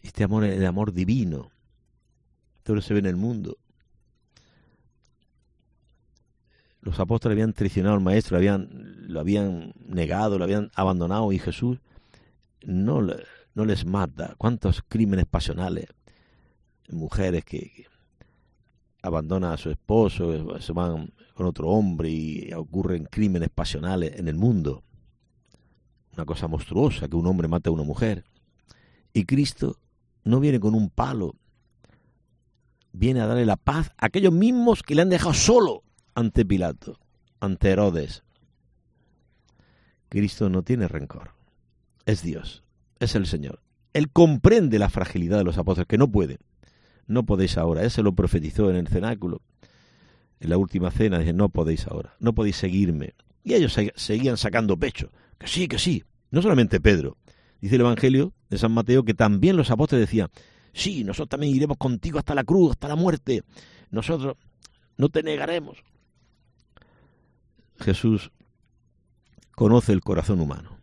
[0.02, 1.50] Este amor es el amor divino.
[2.62, 3.58] Todo se ve en el mundo.
[6.80, 11.38] Los apóstoles habían traicionado al maestro, lo habían, lo habían negado, lo habían abandonado y
[11.38, 11.78] Jesús
[12.64, 13.00] no,
[13.54, 14.34] no les mata.
[14.38, 15.86] ¿Cuántos crímenes pasionales?
[16.90, 17.86] Mujeres que,
[19.02, 24.36] abandonan a su esposo, se van con otro hombre y ocurren crímenes pasionales en el
[24.36, 24.84] mundo.
[26.14, 28.24] Una cosa monstruosa que un hombre mate a una mujer.
[29.12, 29.78] Y Cristo
[30.24, 31.34] no viene con un palo,
[32.92, 35.82] viene a darle la paz a aquellos mismos que le han dejado solo
[36.14, 36.98] ante Pilato,
[37.40, 38.22] ante Herodes.
[40.08, 41.32] Cristo no tiene rencor,
[42.06, 42.62] es Dios,
[43.00, 43.60] es el Señor.
[43.94, 46.38] Él comprende la fragilidad de los apóstoles, que no pueden.
[47.06, 47.84] No podéis ahora.
[47.84, 49.42] Ese lo profetizó en el cenáculo.
[50.40, 53.14] En la última cena dice, no podéis ahora, no podéis seguirme.
[53.44, 55.10] Y ellos seguían sacando pecho.
[55.38, 56.02] Que sí, que sí.
[56.30, 57.16] No solamente Pedro,
[57.62, 60.28] Dice el Evangelio de San Mateo que también los apóstoles decían,
[60.72, 63.44] sí, nosotros también iremos contigo hasta la cruz, hasta la muerte.
[63.90, 64.36] Nosotros
[64.96, 65.78] no te negaremos.
[67.78, 68.32] Jesús
[69.52, 70.76] conoce el corazón humano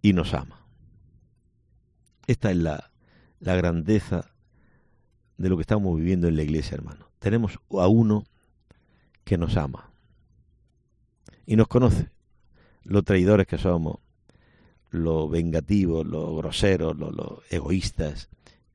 [0.00, 0.64] y nos ama.
[2.26, 2.90] Esta es la,
[3.40, 4.30] la grandeza
[5.36, 7.10] de lo que estamos viviendo en la iglesia, hermano.
[7.18, 8.24] Tenemos a uno
[9.24, 9.90] que nos ama
[11.46, 12.10] y nos conoce,
[12.82, 13.98] los traidores que somos,
[14.90, 18.28] lo vengativos, lo groseros, lo, egoístas,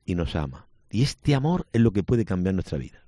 [0.04, 0.68] y nos ama.
[0.90, 3.04] Y este amor es lo que puede cambiar nuestra vida.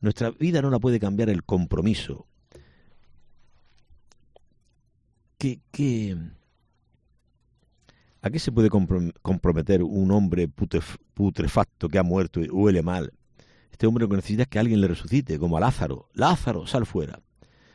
[0.00, 2.26] Nuestra vida no la puede cambiar el compromiso.
[5.38, 6.16] ¿Qué, qué,
[8.26, 13.12] ¿A qué se puede comprometer un hombre putrefacto que ha muerto y huele mal?
[13.70, 16.08] Este hombre lo que necesita es que alguien le resucite, como a Lázaro.
[16.12, 17.20] Lázaro, sal fuera.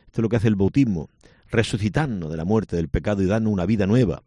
[0.04, 1.08] Esto es lo que hace el bautismo,
[1.50, 4.24] resucitarnos de la muerte, del pecado y darnos una vida nueva.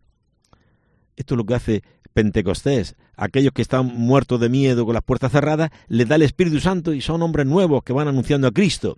[1.16, 1.84] Esto es lo que hace
[2.14, 2.96] Pentecostés.
[3.16, 6.96] Aquellos que están muertos de miedo con las puertas cerradas, les da el Espíritu Santo
[6.96, 8.98] y son hombres nuevos que van anunciando a Cristo.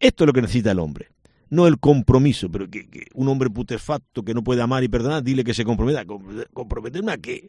[0.00, 1.10] Esto es lo que necesita el hombre.
[1.48, 5.44] No el compromiso, pero que, un hombre putefacto que no puede amar y perdonar, dile
[5.44, 6.04] que se comprometa.
[6.52, 7.48] ¿Comprometerme a qué?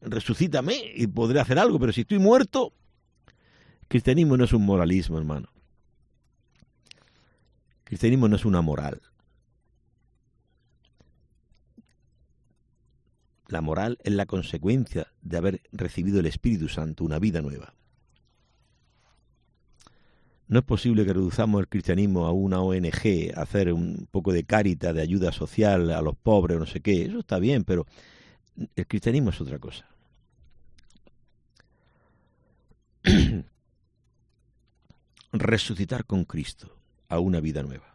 [0.00, 2.72] Resucítame y podré hacer algo, pero si estoy muerto.
[3.88, 5.48] cristianismo no es un moralismo, hermano.
[7.84, 9.00] cristianismo no es una moral.
[13.48, 17.72] La moral es la consecuencia de haber recibido el Espíritu Santo, una vida nueva.
[20.48, 24.44] No es posible que reduzcamos el cristianismo a una ONG, a hacer un poco de
[24.44, 27.04] carita, de ayuda social a los pobres, no sé qué.
[27.04, 27.86] Eso está bien, pero
[28.74, 29.86] el cristianismo es otra cosa.
[35.32, 36.74] Resucitar con Cristo
[37.08, 37.94] a una vida nueva.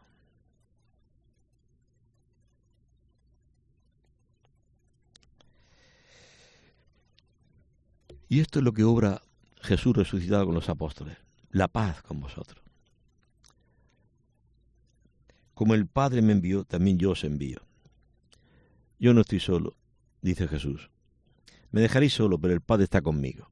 [8.29, 9.21] Y esto es lo que obra
[9.61, 11.17] Jesús resucitado con los apóstoles,
[11.53, 12.61] la paz con vosotros.
[15.53, 17.61] Como el Padre me envió, también yo os envío.
[18.99, 19.77] Yo no estoy solo,
[20.21, 20.89] dice Jesús.
[21.71, 23.49] Me dejaréis solo, pero el Padre está conmigo.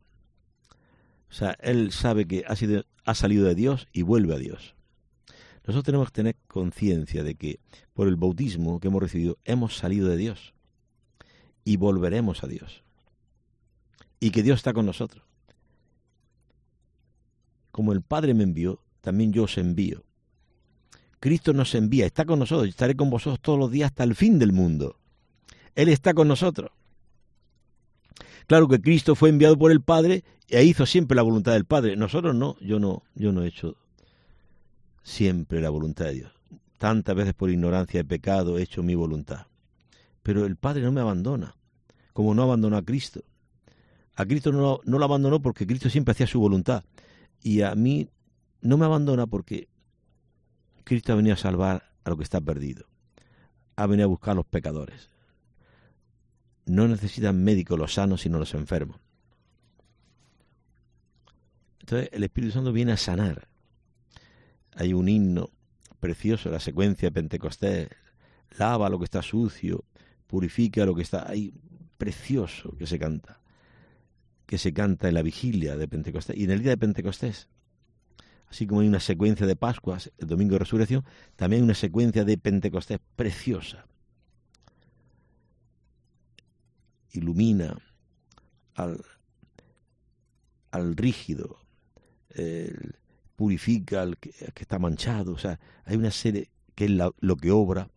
[1.30, 4.76] O sea, Él sabe que ha, sido, ha salido de Dios y vuelve a Dios.
[5.60, 7.60] Nosotros tenemos que tener conciencia de que
[7.94, 10.56] por el bautismo que hemos recibido hemos salido de Dios
[11.64, 12.84] y volveremos a Dios
[14.20, 15.31] y que Dios está con nosotros.
[17.72, 20.04] Como el Padre me envió, también yo os envío.
[21.20, 24.40] Cristo nos envía, está con nosotros, estaré con vosotros todos los días hasta el fin
[24.40, 24.98] del mundo.
[25.76, 26.72] Él está con nosotros.
[28.48, 31.96] Claro que Cristo fue enviado por el Padre e hizo siempre la voluntad del Padre.
[31.96, 33.78] Nosotros no, yo no, yo no he hecho
[35.04, 36.32] siempre la voluntad de Dios.
[36.78, 39.46] Tantas veces por ignorancia de pecado he hecho mi voluntad.
[40.24, 41.56] Pero el Padre no me abandona,
[42.14, 43.24] como no abandonó a Cristo.
[44.16, 46.84] A Cristo no, no lo abandonó porque Cristo siempre hacía su voluntad.
[47.42, 48.10] Y a mí
[48.62, 49.68] no me abandona porque
[50.84, 52.86] Cristo ha venido a salvar a lo que está perdido.
[53.76, 55.10] Ha venido a buscar a los pecadores.
[56.66, 59.00] No necesitan médicos los sanos, sino los enfermos.
[61.80, 63.48] Entonces el Espíritu Santo viene a sanar.
[64.76, 65.50] Hay un himno
[66.00, 67.90] precioso, la secuencia de Pentecostés.
[68.58, 69.86] Lava lo que está sucio,
[70.28, 71.54] purifica lo que está ahí.
[71.98, 73.41] Precioso que se canta.
[74.52, 77.48] Que se canta en la vigilia de Pentecostés y en el día de Pentecostés
[78.52, 81.06] así como hay una secuencia de Pascuas, el domingo de resurrección,
[81.38, 83.86] también hay una secuencia de Pentecostés preciosa.
[87.14, 87.78] Ilumina
[88.76, 89.02] al,
[90.72, 91.60] al rígido,
[93.38, 97.90] purifica al que, está manchado, o sea, hay una serie que es lo que obra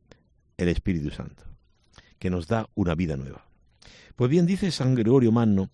[0.57, 1.43] el Espíritu Santo,
[2.21, 3.45] que nos da una vida nueva.
[4.14, 5.71] Pues bien, dice San Gregorio Magno,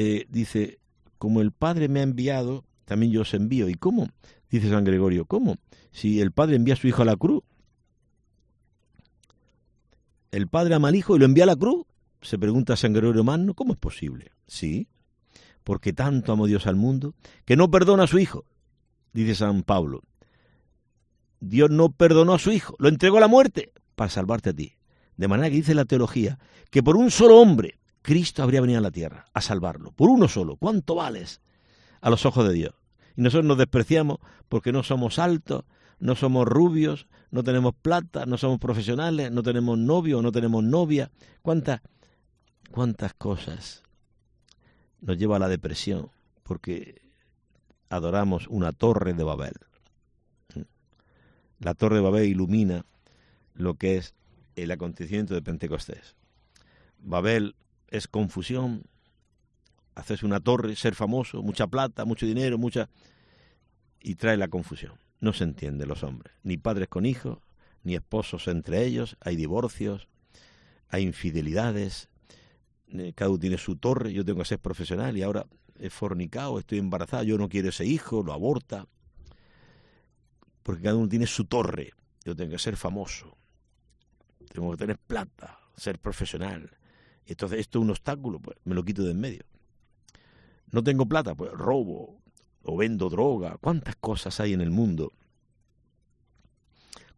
[0.00, 0.78] eh, dice,
[1.18, 3.68] como el Padre me ha enviado, también yo os envío.
[3.68, 4.08] ¿Y cómo?
[4.48, 5.56] Dice San Gregorio, ¿cómo?
[5.90, 7.42] Si el Padre envía a su Hijo a la cruz,
[10.30, 11.84] el Padre ama al Hijo y lo envía a la cruz,
[12.22, 14.30] se pregunta San Gregorio Magno, ¿cómo es posible?
[14.46, 14.86] Sí,
[15.64, 18.44] porque tanto amó Dios al mundo que no perdona a su Hijo,
[19.12, 20.04] dice San Pablo.
[21.40, 24.76] Dios no perdonó a su Hijo, lo entregó a la muerte para salvarte a ti.
[25.16, 26.38] De manera que dice la teología
[26.70, 29.92] que por un solo hombre Cristo habría venido a la tierra a salvarlo.
[29.92, 30.56] Por uno solo.
[30.56, 31.40] ¿Cuánto vales
[32.00, 32.74] a los ojos de Dios?
[33.16, 35.64] Y nosotros nos despreciamos porque no somos altos,
[35.98, 41.10] no somos rubios, no tenemos plata, no somos profesionales, no tenemos novio, no tenemos novia.
[41.42, 41.80] ¿Cuántas,
[42.70, 43.82] cuántas cosas
[45.00, 46.10] nos lleva a la depresión?
[46.42, 47.02] Porque
[47.90, 49.54] adoramos una torre de Babel.
[51.58, 52.84] La torre de Babel ilumina
[53.54, 54.14] lo que es
[54.54, 56.14] el acontecimiento de Pentecostés.
[57.00, 57.56] Babel
[57.90, 58.84] es confusión,
[59.94, 62.88] hacerse una torre, ser famoso, mucha plata, mucho dinero, mucha...
[64.00, 64.94] y trae la confusión.
[65.20, 67.38] No se entiende los hombres, ni padres con hijos,
[67.82, 70.08] ni esposos entre ellos, hay divorcios,
[70.88, 72.08] hay infidelidades,
[72.88, 75.46] eh, cada uno tiene su torre, yo tengo que ser profesional y ahora
[75.78, 78.86] he fornicado, estoy embarazada, yo no quiero ese hijo, lo aborta,
[80.62, 81.92] porque cada uno tiene su torre,
[82.24, 83.36] yo tengo que ser famoso,
[84.52, 86.77] tengo que tener plata, ser profesional.
[87.28, 89.44] Entonces esto es un obstáculo, pues me lo quito de en medio.
[90.72, 92.20] No tengo plata, pues robo
[92.62, 93.58] o vendo droga.
[93.60, 95.12] ¿Cuántas cosas hay en el mundo?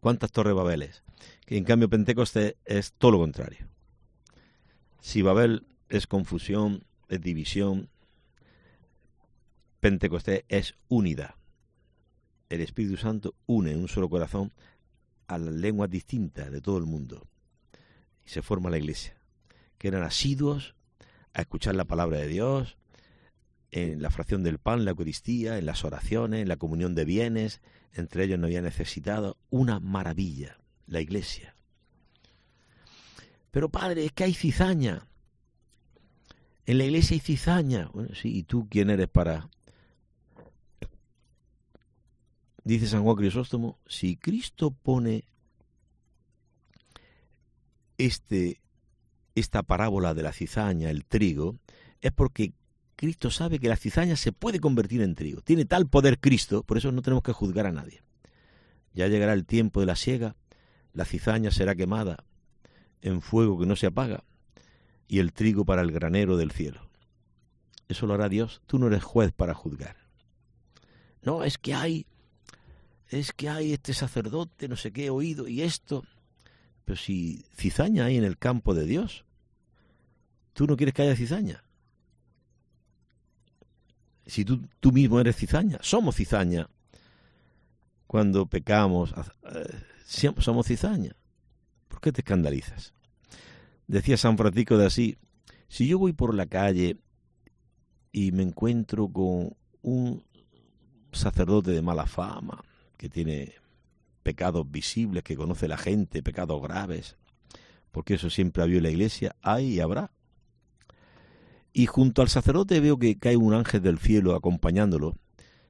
[0.01, 1.03] ¿Cuántas torres Babeles?
[1.45, 3.67] Que en cambio Pentecostés es todo lo contrario.
[4.99, 7.89] Si Babel es confusión, es división,
[9.79, 11.35] Pentecostés es unidad.
[12.49, 14.51] El Espíritu Santo une en un solo corazón
[15.27, 17.25] a las lenguas distintas de todo el mundo.
[18.25, 19.15] Y se forma la iglesia,
[19.81, 20.75] que eran asiduos
[21.33, 22.77] a escuchar la palabra de Dios,
[23.71, 27.61] en la fracción del pan, la Eucaristía, en las oraciones, en la comunión de bienes,
[27.91, 31.55] entre ellos no había necesitado, una maravilla, la iglesia.
[33.49, 35.07] Pero padre, es que hay cizaña.
[36.67, 37.89] En la iglesia hay cizaña.
[37.91, 39.49] Bueno, sí, ¿y tú quién eres para...?
[42.63, 45.23] Dice San Juan Crisóstomo, si Cristo pone
[47.97, 48.60] este,
[49.35, 51.57] esta parábola de la cizaña, el trigo,
[52.01, 52.53] es porque
[52.95, 55.41] Cristo sabe que la cizaña se puede convertir en trigo.
[55.41, 58.03] Tiene tal poder Cristo, por eso no tenemos que juzgar a nadie.
[58.93, 60.35] Ya llegará el tiempo de la siega,
[60.93, 62.23] la cizaña será quemada
[63.01, 64.23] en fuego que no se apaga,
[65.07, 66.89] y el trigo para el granero del cielo.
[67.87, 68.61] Eso lo hará Dios.
[68.67, 69.97] Tú no eres juez para juzgar.
[71.23, 72.05] No, es que hay,
[73.09, 76.05] es que hay este sacerdote, no sé qué, oído, y esto.
[76.91, 79.23] Pero si cizaña hay en el campo de Dios,
[80.51, 81.63] tú no quieres que haya cizaña
[84.31, 86.69] si tú, tú mismo eres cizaña, somos cizaña.
[88.07, 89.13] Cuando pecamos,
[89.43, 91.15] eh, somos cizaña.
[91.89, 92.93] ¿Por qué te escandalizas?
[93.87, 95.17] Decía San Francisco de así,
[95.67, 96.97] si yo voy por la calle
[98.11, 100.23] y me encuentro con un
[101.11, 102.63] sacerdote de mala fama,
[102.95, 103.53] que tiene
[104.23, 107.17] pecados visibles, que conoce la gente, pecados graves,
[107.91, 110.11] porque eso siempre ha habido en la iglesia, hay y habrá
[111.73, 115.15] y junto al sacerdote veo que cae un ángel del cielo acompañándolo.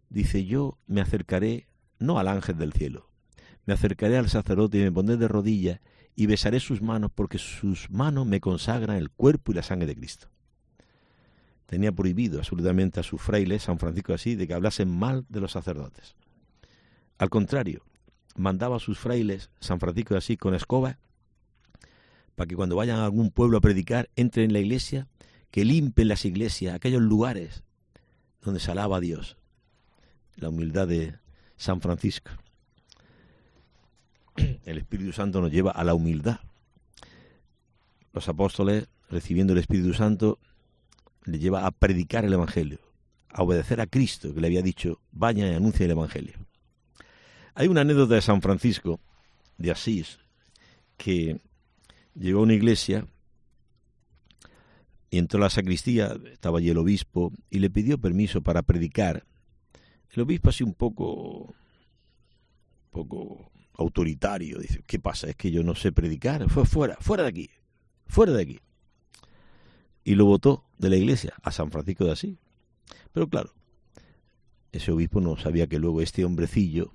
[0.09, 1.67] Dice, yo me acercaré,
[1.99, 3.09] no al ángel del cielo,
[3.65, 5.79] me acercaré al sacerdote y me pondré de rodillas
[6.15, 9.95] y besaré sus manos porque sus manos me consagran el cuerpo y la sangre de
[9.95, 10.27] Cristo.
[11.67, 15.53] Tenía prohibido absolutamente a sus frailes, San Francisco así, de que hablasen mal de los
[15.53, 16.15] sacerdotes.
[17.17, 17.83] Al contrario,
[18.35, 20.97] mandaba a sus frailes, San Francisco así, con escoba,
[22.35, 25.07] para que cuando vayan a algún pueblo a predicar, entren en la iglesia
[25.51, 27.63] que limpien las iglesias, aquellos lugares
[28.41, 29.37] donde se alaba a Dios.
[30.35, 31.15] La humildad de
[31.57, 32.31] San Francisco.
[34.65, 36.39] el Espíritu Santo nos lleva a la humildad.
[38.13, 40.39] Los apóstoles, recibiendo el Espíritu Santo,
[41.25, 42.79] le lleva a predicar el Evangelio,
[43.29, 46.33] a obedecer a Cristo, que le había dicho, vaya y anuncia el Evangelio.
[47.53, 48.99] Hay una anécdota de San Francisco
[49.57, 50.19] de Asís,
[50.97, 51.41] que
[52.15, 53.05] llegó a una iglesia
[55.09, 59.25] y entró a la sacristía, estaba allí el obispo, y le pidió permiso para predicar.
[60.11, 61.53] El obispo así un poco,
[62.91, 65.29] poco autoritario, dice, ¿qué pasa?
[65.29, 66.49] Es que yo no sé predicar.
[66.49, 67.49] Fue fuera, fuera de aquí,
[68.07, 68.59] fuera de aquí.
[70.03, 72.37] Y lo votó de la iglesia a San Francisco de Asís.
[73.11, 73.53] Pero claro,
[74.71, 76.93] ese obispo no sabía que luego este hombrecillo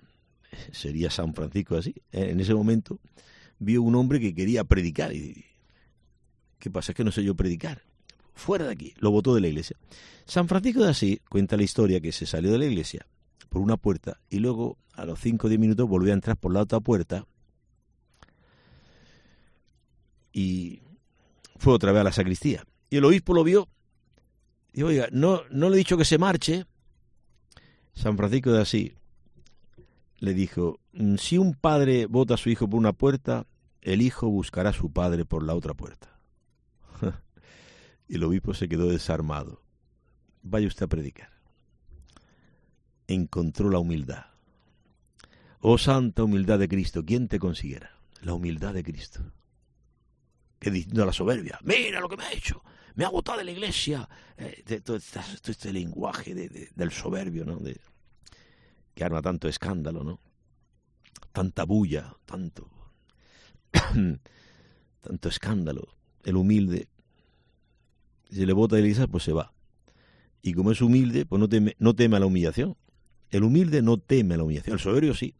[0.73, 1.95] sería San Francisco de Asís.
[2.13, 2.99] En ese momento
[3.59, 5.45] vio un hombre que quería predicar y
[6.59, 6.93] ¿qué pasa?
[6.93, 7.83] Es que no sé yo predicar.
[8.35, 9.77] Fuera de aquí, lo votó de la iglesia.
[10.27, 13.07] San Francisco de Asís cuenta la historia que se salió de la iglesia
[13.49, 16.53] por una puerta y luego a los 5 o 10 minutos volvió a entrar por
[16.53, 17.27] la otra puerta
[20.33, 20.81] y
[21.57, 22.65] fue otra vez a la sacristía.
[22.91, 23.69] Y el obispo lo vio
[24.73, 26.67] y oiga, no, no le he dicho que se marche.
[27.95, 28.93] San Francisco de Asís
[30.19, 33.47] le dijo, mm, si un padre vota a su hijo por una puerta,
[33.83, 36.19] el hijo buscará a su padre por la otra puerta.
[38.09, 39.63] y el obispo se quedó desarmado.
[40.43, 41.31] Vaya usted a predicar.
[43.07, 44.27] Encontró la humildad.
[45.61, 47.99] Oh santa humildad de Cristo, ¿quién te consiguiera?
[48.23, 49.33] La humildad de Cristo.
[50.59, 51.59] Que distinto a la soberbia.
[51.63, 52.63] Mira lo que me ha hecho.
[52.95, 54.09] Me ha botado de la iglesia.
[54.37, 57.57] Eh, todo, este, lenguaje del soberbio, ¿no?
[57.57, 57.79] De,
[58.97, 60.19] que arma tanto escándalo, ¿no?
[61.33, 62.67] Tanta bulla, tanto,
[65.03, 65.87] tanto escándalo.
[66.25, 66.89] El humilde,
[68.31, 69.53] si le bota de iglesia, pues se va.
[70.41, 72.75] Y como es humilde, pues no teme, no teme a la humillación.
[73.29, 74.73] El humilde no teme a la humillación.
[74.75, 75.35] El soberbio sí.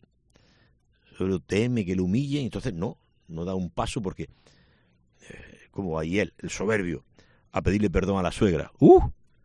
[1.11, 5.69] El soberbio teme que le humille, y entonces no, no da un paso porque, eh,
[5.71, 7.05] como ahí él, el soberbio,
[7.53, 8.71] a pedirle perdón a la suegra.
[8.79, 9.01] ¡Uh!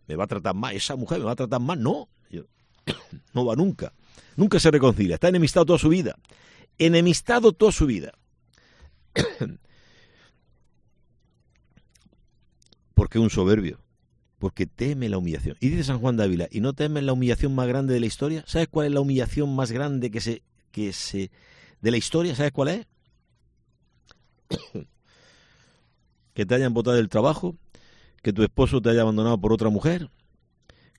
[0.08, 1.82] Me va a tratar mal, esa mujer me va a tratar mal.
[1.82, 2.10] No,
[3.34, 3.94] no va nunca.
[4.36, 5.16] Nunca se reconcilia.
[5.16, 6.16] Está enemistado toda su vida.
[6.78, 8.14] Enemistado toda su vida.
[12.94, 13.80] porque un soberbio,
[14.38, 15.58] porque teme la humillación.
[15.60, 18.06] Y dice San Juan de Ávila, ¿y no teme la humillación más grande de la
[18.06, 18.44] historia?
[18.48, 21.32] ¿Sabes cuál es la humillación más grande que se, que se,
[21.82, 22.36] de la historia?
[22.36, 22.88] ¿Sabes cuál es?
[26.34, 27.56] que te hayan botado del trabajo,
[28.22, 30.10] que tu esposo te haya abandonado por otra mujer,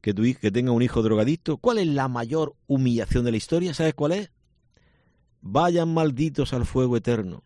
[0.03, 1.57] que, tu, que tenga un hijo drogadicto.
[1.57, 3.73] ¿Cuál es la mayor humillación de la historia?
[3.73, 4.31] ¿Sabes cuál es?
[5.41, 7.43] Vayan malditos al fuego eterno,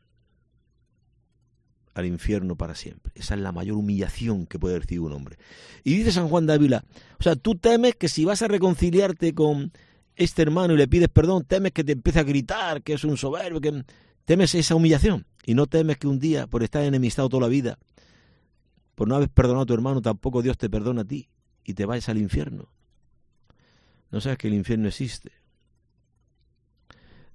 [1.95, 3.13] al infierno para siempre.
[3.15, 5.39] Esa es la mayor humillación que puede recibir un hombre.
[5.85, 6.85] Y dice San Juan de Ávila,
[7.21, 9.73] o sea, tú temes que si vas a reconciliarte con
[10.17, 13.17] este hermano y le pides perdón, temes que te empiece a gritar, que es un
[13.17, 13.85] soberbio, que
[14.25, 15.27] temes esa humillación.
[15.45, 17.79] Y no temes que un día, por estar enemistado toda la vida,
[18.95, 21.29] por no haber perdonado a tu hermano, tampoco Dios te perdona a ti
[21.67, 22.69] y te vayas al infierno.
[24.11, 25.33] No sabes que el infierno existe.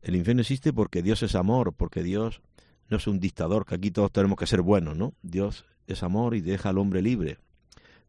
[0.02, 2.42] El infierno existe porque Dios es amor, porque Dios
[2.90, 5.14] no es un dictador, que aquí todos tenemos que ser buenos, ¿no?
[5.22, 7.40] Dios es amor y deja al hombre libre.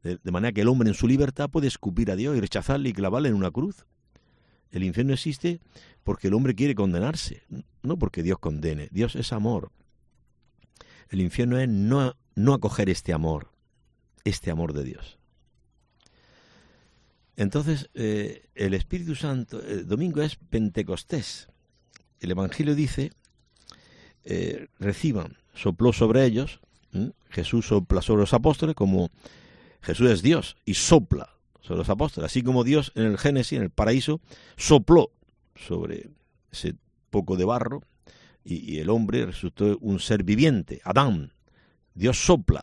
[0.03, 2.93] De, manera que el hombre en su libertad puede escupir a Dios y rechazarle y
[2.93, 3.85] clavarle en una cruz.
[4.71, 5.61] El infierno existe
[6.03, 7.43] porque el hombre quiere condenarse,
[7.83, 8.89] no porque Dios condene.
[8.91, 9.71] Dios es amor.
[11.09, 13.53] El infierno es no, no acoger este amor,
[14.25, 15.19] este amor de Dios.
[17.37, 21.49] Entonces, eh, el Espíritu Santo, el domingo es Pentecostés.
[22.21, 23.13] El Evangelio dice,
[24.25, 26.61] eh, reciban, sopló sobre ellos,
[27.31, 29.11] Jesús sopla sobre los apóstoles, como
[29.81, 31.31] Jesús es Dios y sopla
[31.63, 34.21] sobre los apóstoles, así como Dios en el Génesis, en el paraíso,
[34.57, 35.11] sopló
[35.57, 36.11] sobre
[36.51, 36.77] ese
[37.11, 37.83] poco de barro
[38.45, 41.33] y, y el hombre resultó un ser viviente, Adán.
[41.95, 42.63] Dios sopla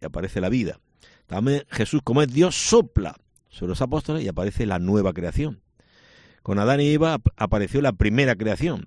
[0.00, 0.80] y aparece la vida.
[1.26, 3.16] También Jesús, como es Dios, sopla
[3.56, 5.62] sobre los apóstoles y aparece la nueva creación.
[6.42, 8.86] Con Adán y Eva apareció la primera creación,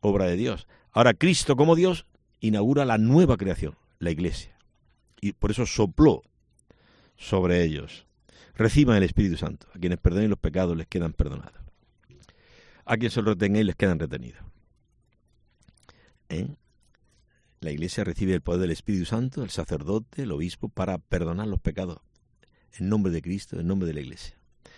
[0.00, 0.68] obra de Dios.
[0.92, 2.06] Ahora Cristo como Dios
[2.38, 4.56] inaugura la nueva creación, la iglesia.
[5.20, 6.22] Y por eso sopló
[7.16, 8.06] sobre ellos.
[8.54, 9.66] Reciban el Espíritu Santo.
[9.74, 11.60] A quienes perdonen los pecados les quedan perdonados.
[12.84, 14.44] A quienes se los les quedan retenidos.
[16.28, 16.46] ¿Eh?
[17.60, 21.60] La iglesia recibe el poder del Espíritu Santo, el sacerdote, el obispo, para perdonar los
[21.60, 21.98] pecados
[22.78, 24.36] en nombre de Cristo, en nombre de la Iglesia.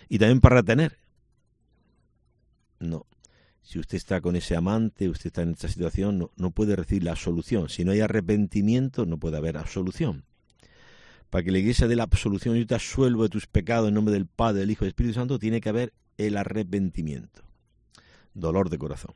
[0.09, 0.97] Y también para retener.
[2.79, 3.05] No.
[3.61, 7.03] Si usted está con ese amante, usted está en esta situación, no, no puede recibir
[7.03, 7.67] la absolución.
[7.69, 10.23] Si no hay arrepentimiento, no puede haber absolución.
[11.29, 14.13] Para que la Iglesia dé la absolución, yo te asuelvo de tus pecados en nombre
[14.13, 17.43] del Padre, del Hijo y del Espíritu Santo, tiene que haber el arrepentimiento.
[18.33, 19.13] Dolor de corazón.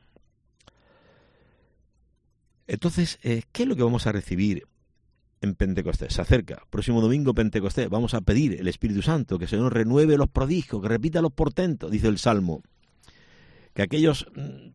[2.66, 4.66] Entonces, eh, ¿qué es lo que vamos a recibir
[5.42, 6.14] en Pentecostés?
[6.14, 10.16] Se acerca, próximo domingo Pentecostés, vamos a pedir el Espíritu Santo, que se nos renueve
[10.16, 12.62] los prodigios, que repita los portentos, dice el Salmo,
[13.74, 14.70] que aquellos mm,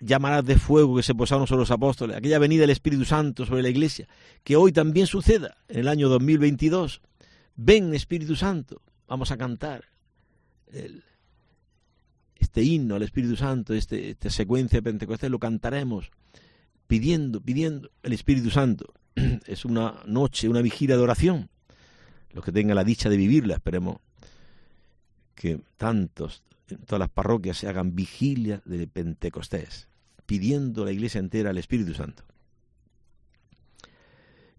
[0.00, 3.62] llamadas de fuego que se posaron sobre los apóstoles, aquella venida del Espíritu Santo sobre
[3.62, 4.08] la iglesia,
[4.42, 7.02] que hoy también suceda en el año 2022.
[7.54, 9.84] Ven Espíritu Santo, vamos a cantar
[12.38, 16.10] este himno al Espíritu Santo, este, esta secuencia de Pentecostés, lo cantaremos
[16.86, 18.92] pidiendo, pidiendo el Espíritu Santo.
[19.46, 21.48] Es una noche, una vigilia de oración.
[22.32, 23.98] Los que tengan la dicha de vivirla, esperemos
[25.34, 29.88] que tantos en todas las parroquias se hagan vigilia de Pentecostés,
[30.26, 32.24] pidiendo a la iglesia entera el Espíritu Santo.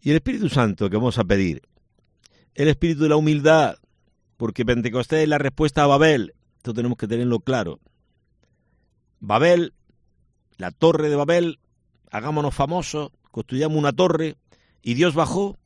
[0.01, 1.62] Y el Espíritu Santo que vamos a pedir,
[2.56, 3.78] el Espíritu de la humildad,
[4.38, 7.80] porque Pentecostés es la respuesta a Babel, esto tenemos que tenerlo claro.
[9.20, 9.74] Babel,
[10.58, 11.60] la torre de Babel,
[12.12, 14.36] hagámonos famosos, construyamos una torre,
[14.84, 15.58] y Dios bajó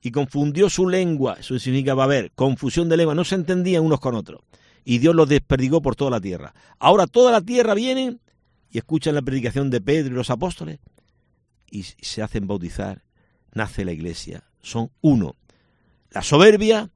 [0.00, 4.14] y confundió su lengua, eso significa Babel, confusión de lengua, no se entendían unos con
[4.14, 4.42] otros
[4.86, 6.54] y Dios los desperdigó por toda la tierra.
[6.78, 8.20] Ahora toda la tierra viene
[8.70, 10.78] y escuchan la predicación de Pedro y los apóstoles
[11.68, 13.02] y se hacen bautizar,
[13.52, 15.34] nace la iglesia, son uno.
[16.10, 16.88] La soberbia,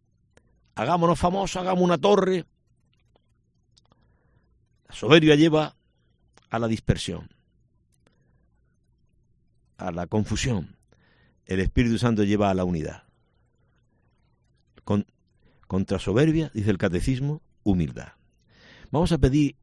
[0.76, 2.46] hagámonos famosos, hagamos una torre.
[4.88, 5.74] La soberbia lleva
[6.48, 7.28] a la dispersión,
[9.78, 10.76] a la confusión.
[11.50, 13.02] El Espíritu Santo lleva a la unidad.
[14.84, 15.04] Con,
[15.66, 18.12] contra soberbia, dice el catecismo, humildad.
[18.92, 19.56] Vamos a pedir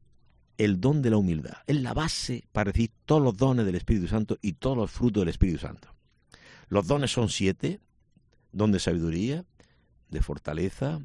[0.58, 1.56] el don de la humildad.
[1.66, 5.22] Es la base para recibir todos los dones del Espíritu Santo y todos los frutos
[5.22, 5.88] del Espíritu Santo.
[6.68, 7.80] Los dones son siete.
[8.52, 9.46] Don de sabiduría,
[10.10, 11.00] de fortaleza,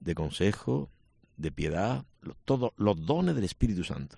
[0.00, 0.90] de consejo,
[1.36, 2.06] de piedad,
[2.46, 4.16] todos los dones del Espíritu Santo.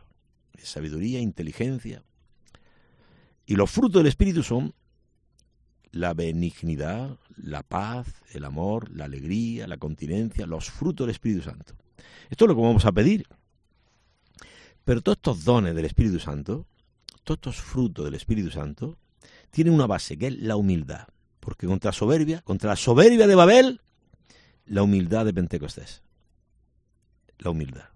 [0.53, 2.05] De sabiduría, inteligencia.
[3.45, 4.73] Y los frutos del Espíritu son
[5.93, 11.75] la benignidad, la paz, el amor, la alegría, la continencia, los frutos del Espíritu Santo.
[12.29, 13.27] Esto es lo que vamos a pedir.
[14.85, 16.67] Pero todos estos dones del Espíritu Santo,
[17.25, 18.99] todos estos frutos del Espíritu Santo,
[19.51, 21.09] tienen una base que es la humildad.
[21.41, 23.81] Porque contra la soberbia, contra la soberbia de Babel,
[24.67, 26.03] la humildad de Pentecostés.
[27.39, 27.89] La humildad.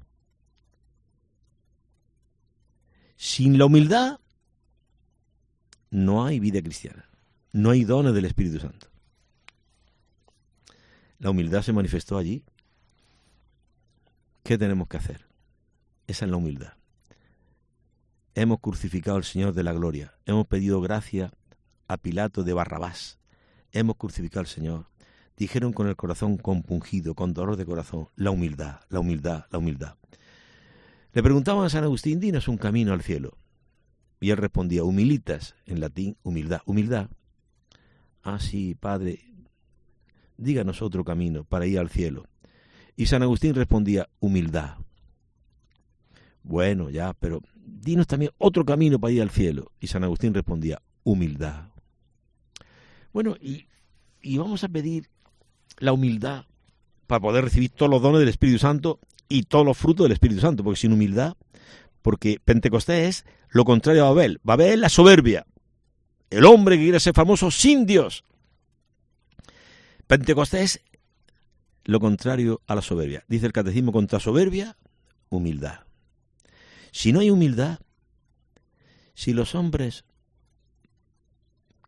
[3.16, 4.20] Sin la humildad
[5.90, 7.09] no hay vida cristiana
[7.52, 8.88] no hay dones del Espíritu Santo.
[11.18, 12.44] La humildad se manifestó allí.
[14.42, 15.26] ¿Qué tenemos que hacer?
[16.06, 16.72] Esa es la humildad.
[18.34, 20.14] Hemos crucificado al Señor de la gloria.
[20.24, 21.32] Hemos pedido gracia
[21.88, 23.18] a Pilato de Barrabás.
[23.72, 24.86] Hemos crucificado al Señor.
[25.36, 29.94] Dijeron con el corazón compungido, con dolor de corazón, la humildad, la humildad, la humildad.
[31.12, 33.36] Le preguntaban a San Agustín, dinos un camino al cielo.
[34.20, 36.60] Y él respondía, humilitas, en latín, humildad.
[36.66, 37.08] Humildad
[38.22, 39.20] Ah, sí, Padre,
[40.36, 42.26] díganos otro camino para ir al cielo.
[42.96, 44.76] Y San Agustín respondía, humildad.
[46.42, 49.72] Bueno, ya, pero dinos también otro camino para ir al cielo.
[49.80, 51.68] Y San Agustín respondía, humildad.
[53.12, 53.66] Bueno, y,
[54.22, 55.08] y vamos a pedir
[55.78, 56.44] la humildad
[57.06, 60.40] para poder recibir todos los dones del Espíritu Santo y todos los frutos del Espíritu
[60.40, 61.36] Santo, porque sin humildad,
[62.02, 64.40] porque Pentecostés es lo contrario a Babel.
[64.42, 65.46] Babel es la soberbia,
[66.30, 68.24] el hombre que quiere ser famoso sin Dios.
[70.06, 70.82] Pentecostés es
[71.84, 73.24] lo contrario a la soberbia.
[73.28, 74.76] Dice el catecismo contra soberbia,
[75.28, 75.80] humildad.
[76.92, 77.78] Si no hay humildad,
[79.14, 80.04] si los hombres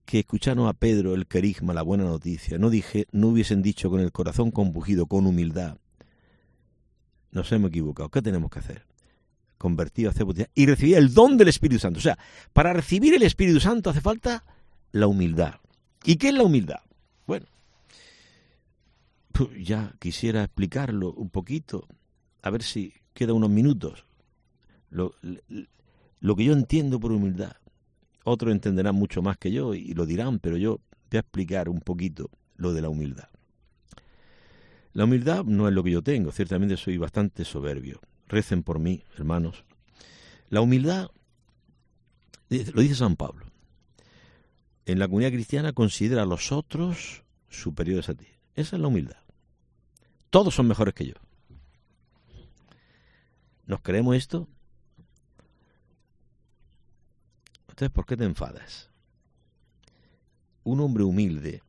[0.04, 4.00] que escucharon a Pedro el querigma, la buena noticia, no, dije, no hubiesen dicho con
[4.00, 5.78] el corazón compugido, con humildad,
[7.30, 8.10] nos hemos equivocado.
[8.10, 8.91] ¿Qué tenemos que hacer?
[9.62, 11.98] Convertido, hacer y recibir el don del Espíritu Santo.
[11.98, 12.18] O sea,
[12.52, 14.44] para recibir el Espíritu Santo hace falta
[14.90, 15.54] la humildad.
[16.04, 16.80] ¿Y qué es la humildad?
[17.28, 17.46] Bueno,
[19.30, 21.86] pues ya quisiera explicarlo un poquito,
[22.42, 24.04] a ver si queda unos minutos.
[24.90, 25.14] Lo,
[26.18, 27.52] lo que yo entiendo por humildad.
[28.24, 31.80] Otros entenderán mucho más que yo y lo dirán, pero yo voy a explicar un
[31.80, 33.28] poquito lo de la humildad.
[34.92, 39.04] La humildad no es lo que yo tengo, ciertamente soy bastante soberbio recen por mí,
[39.16, 39.64] hermanos.
[40.48, 41.10] La humildad,
[42.48, 43.46] lo dice San Pablo,
[44.86, 48.26] en la comunidad cristiana considera a los otros superiores a ti.
[48.54, 49.22] Esa es la humildad.
[50.30, 51.14] Todos son mejores que yo.
[53.66, 54.48] ¿Nos creemos esto?
[57.68, 58.90] Entonces, ¿por qué te enfadas?
[60.64, 61.62] Un hombre humilde,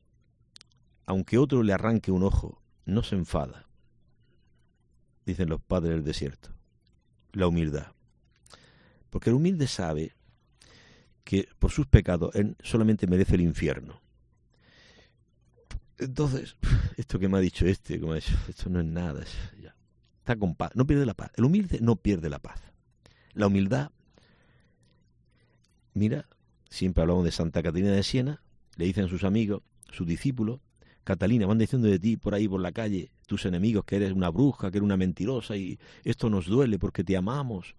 [1.06, 3.68] aunque otro le arranque un ojo, no se enfada
[5.26, 6.49] dicen los padres del desierto.
[7.32, 7.88] La humildad.
[9.09, 10.13] Porque el humilde sabe
[11.24, 14.01] que por sus pecados él solamente merece el infierno.
[15.97, 16.57] Entonces,
[16.97, 19.24] esto que me ha dicho este, como esto no es nada,
[20.17, 21.32] está con paz, no pierde la paz.
[21.36, 22.61] El humilde no pierde la paz.
[23.34, 23.91] La humildad,
[25.93, 26.28] mira,
[26.69, 28.41] siempre hablamos de Santa Catalina de Siena,
[28.76, 29.61] le dicen sus amigos,
[29.91, 30.59] sus discípulos,
[31.03, 34.29] Catalina, van diciendo de ti por ahí por la calle, tus enemigos, que eres una
[34.29, 37.73] bruja, que eres una mentirosa, y esto nos duele porque te amamos.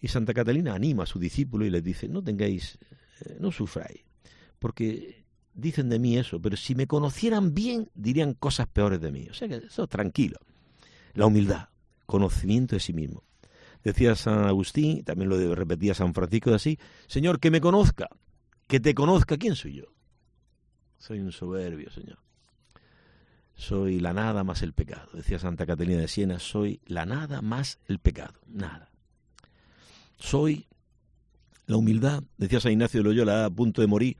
[0.00, 2.76] Y Santa Catalina anima a su discípulo y les dice, no tengáis,
[3.20, 4.00] eh, no sufráis,
[4.58, 9.28] porque dicen de mí eso, pero si me conocieran bien, dirían cosas peores de mí.
[9.30, 10.38] O sea que eso tranquilo.
[11.14, 11.68] La humildad,
[12.06, 13.22] conocimiento de sí mismo.
[13.84, 18.08] Decía San Agustín, también lo repetía San Francisco de así, Señor, que me conozca,
[18.66, 19.84] que te conozca, ¿quién soy yo?
[20.98, 22.18] Soy un soberbio, Señor.
[23.58, 25.08] Soy la nada más el pecado.
[25.12, 28.34] Decía Santa Catalina de Siena, soy la nada más el pecado.
[28.46, 28.88] Nada.
[30.16, 30.68] Soy
[31.66, 32.22] la humildad.
[32.36, 34.16] Decía San Ignacio de Loyola, a punto de morir.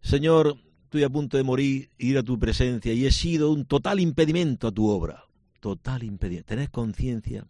[0.00, 4.00] Señor, estoy a punto de morir, ir a tu presencia y he sido un total
[4.00, 5.24] impedimento a tu obra.
[5.60, 6.48] Total impedimento.
[6.48, 7.46] Tenés conciencia.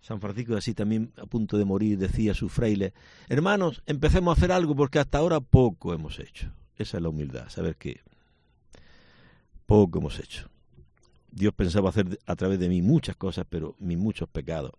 [0.00, 2.92] San Francisco de también a punto de morir decía a su fraile,
[3.28, 6.50] hermanos, empecemos a hacer algo porque hasta ahora poco hemos hecho.
[6.76, 8.00] Esa es la humildad, saber que
[9.70, 10.50] poco hemos hecho.
[11.30, 14.72] Dios pensaba hacer a través de mí muchas cosas, pero mis muchos pecados.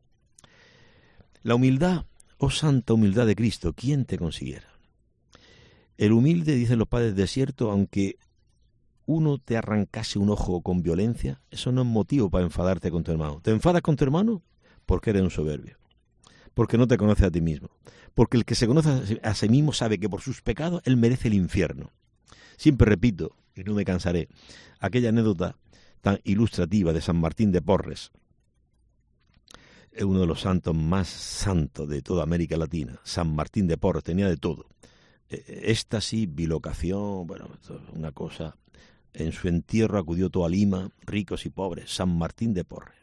[1.43, 4.67] La humildad, oh santa humildad de Cristo, ¿quién te consiguiera?
[5.97, 8.17] El humilde, dicen los padres desierto, aunque
[9.05, 13.13] uno te arrancase un ojo con violencia, eso no es motivo para enfadarte con tu
[13.13, 13.39] hermano.
[13.41, 14.43] ¿Te enfadas con tu hermano?
[14.85, 15.77] Porque eres un soberbio.
[16.53, 17.69] Porque no te conoces a ti mismo.
[18.13, 21.29] Porque el que se conoce a sí mismo sabe que por sus pecados él merece
[21.29, 21.91] el infierno.
[22.57, 24.29] Siempre repito, y no me cansaré,
[24.79, 25.57] aquella anécdota
[26.01, 28.11] tan ilustrativa de San Martín de Porres,
[29.91, 32.99] es uno de los santos más santos de toda América Latina.
[33.03, 34.67] San Martín de Porres tenía de todo.
[35.29, 37.49] E, éxtasis, bilocación, bueno,
[37.93, 38.55] una cosa.
[39.13, 42.95] En su entierro acudió toda Lima, ricos y pobres, San Martín de Porres.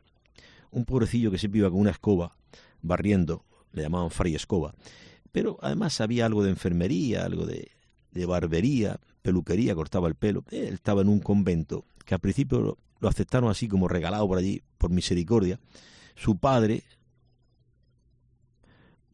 [0.71, 2.37] Un pobrecillo que siempre iba con una escoba
[2.81, 4.75] barriendo le llamaban Fray Escoba,
[5.33, 7.71] pero además había algo de enfermería, algo de,
[8.19, 10.45] de barbería, peluquería, cortaba el pelo.
[10.51, 14.63] Él estaba en un convento que al principio lo, aceptaron así como regalado por allí,
[14.77, 15.59] por misericordia.
[16.17, 16.83] Su padre,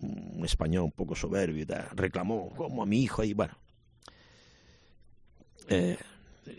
[0.01, 3.55] un español un poco soberbio, reclamó como a mi hijo ahí, bueno.
[5.69, 5.99] Eh,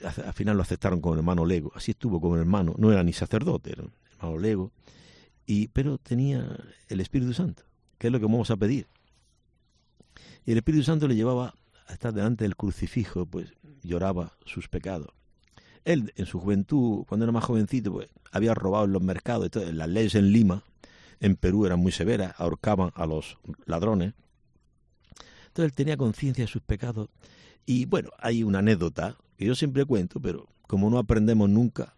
[0.04, 3.74] al final lo aceptaron como hermano lego, así estuvo como hermano, no era ni sacerdote,
[3.74, 3.84] era
[4.14, 4.72] hermano lego,
[5.46, 6.58] y, pero tenía
[6.90, 7.64] el Espíritu Santo.
[7.98, 8.88] ¿Qué es lo que vamos a pedir?
[10.46, 11.56] Y el Espíritu Santo le llevaba
[11.94, 15.10] estar delante del crucifijo, pues lloraba sus pecados.
[15.84, 19.46] Él, en su juventud, cuando era más jovencito, pues había robado en los mercados.
[19.46, 20.64] Entonces, las leyes en Lima,
[21.20, 24.14] en Perú, eran muy severas, ahorcaban a los ladrones.
[25.48, 27.10] Entonces, él tenía conciencia de sus pecados.
[27.66, 31.94] Y bueno, hay una anécdota que yo siempre cuento, pero como no aprendemos nunca,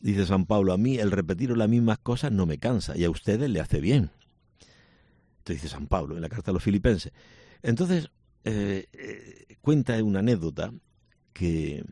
[0.00, 3.10] dice San Pablo, a mí el repetir las mismas cosas no me cansa y a
[3.10, 4.10] ustedes le hace bien.
[5.38, 7.12] Esto dice San Pablo en la carta a los filipenses.
[7.62, 8.10] Entonces,
[8.44, 10.72] eh, cuenta una anécdota
[11.32, 11.84] que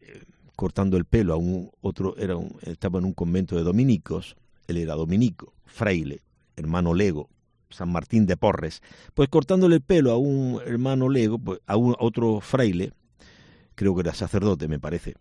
[0.00, 0.22] eh,
[0.56, 4.36] cortando el pelo a un otro, era un, estaba en un convento de dominicos,
[4.66, 6.22] él era dominico, fraile,
[6.56, 7.28] hermano lego,
[7.70, 8.82] San Martín de Porres,
[9.14, 12.92] pues cortándole el pelo a un hermano lego, pues, a, un, otro fraile,
[13.74, 15.14] creo que era sacerdote, me parece,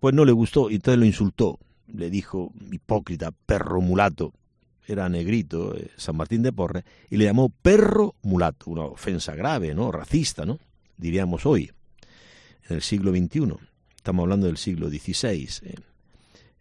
[0.00, 4.32] pues no le gustó y entonces lo insultó, le dijo hipócrita, perro mulato,
[4.86, 9.74] era negrito, eh, San Martín de Porres, y le llamó perro mulato, una ofensa grave,
[9.74, 9.92] ¿no?
[9.92, 10.58] Racista, ¿no?
[10.96, 11.70] Diríamos hoy,
[12.68, 13.54] en el siglo XXI.
[13.96, 15.84] Estamos hablando del siglo XVI, en,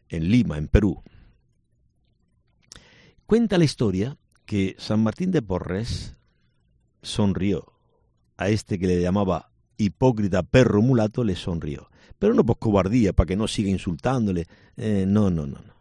[0.09, 1.01] en Lima, en Perú.
[3.25, 6.15] Cuenta la historia que San Martín de Porres
[7.01, 7.73] sonrió.
[8.37, 11.89] A este que le llamaba hipócrita perro mulato le sonrió.
[12.19, 14.47] Pero no por cobardía, para que no siga insultándole.
[14.77, 15.73] Eh, no, no, no, no.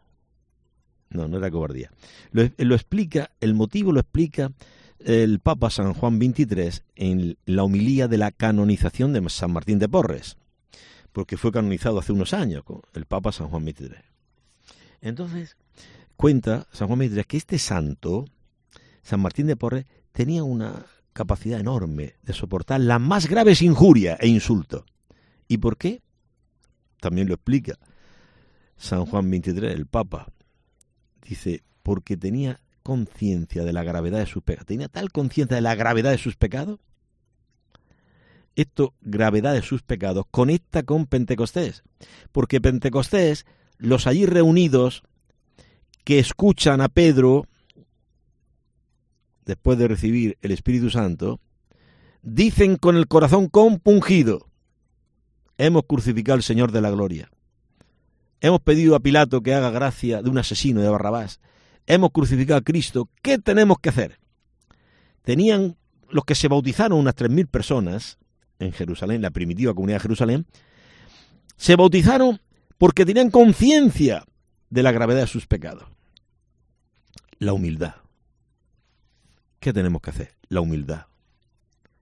[1.10, 1.90] No, no era cobardía.
[2.30, 4.52] Lo, explica, el motivo lo explica
[5.00, 9.88] el Papa San Juan XXIII en la homilía de la canonización de San Martín de
[9.88, 10.36] Porres,
[11.12, 12.62] porque fue canonizado hace unos años
[12.94, 13.90] el Papa San Juan XXIII.
[15.00, 15.56] Entonces,
[16.16, 18.26] cuenta San Juan XXIII que este santo,
[19.02, 24.28] San Martín de Porres, tenía una capacidad enorme de soportar las más graves injurias e
[24.28, 24.84] insultos.
[25.48, 26.02] ¿Y por qué?
[27.00, 27.78] También lo explica
[28.76, 30.28] San Juan XXIII, el Papa,
[31.22, 34.66] Dice, porque tenía conciencia de la gravedad de sus pecados.
[34.66, 36.80] Tenía tal conciencia de la gravedad de sus pecados.
[38.56, 41.82] Esto, gravedad de sus pecados, conecta con Pentecostés.
[42.32, 43.46] Porque Pentecostés,
[43.78, 45.02] los allí reunidos
[46.04, 47.46] que escuchan a Pedro
[49.44, 51.40] después de recibir el Espíritu Santo,
[52.22, 54.48] dicen con el corazón compungido,
[55.58, 57.30] hemos crucificado al Señor de la gloria.
[58.40, 61.40] Hemos pedido a Pilato que haga gracia de un asesino de Barrabás.
[61.86, 63.08] Hemos crucificado a Cristo.
[63.22, 64.18] ¿Qué tenemos que hacer?
[65.22, 65.76] Tenían
[66.08, 68.18] los que se bautizaron, unas 3.000 personas
[68.58, 70.46] en Jerusalén, la primitiva comunidad de Jerusalén,
[71.56, 72.40] se bautizaron
[72.78, 74.24] porque tenían conciencia
[74.70, 75.84] de la gravedad de sus pecados.
[77.38, 77.94] La humildad.
[79.58, 80.34] ¿Qué tenemos que hacer?
[80.48, 81.06] La humildad.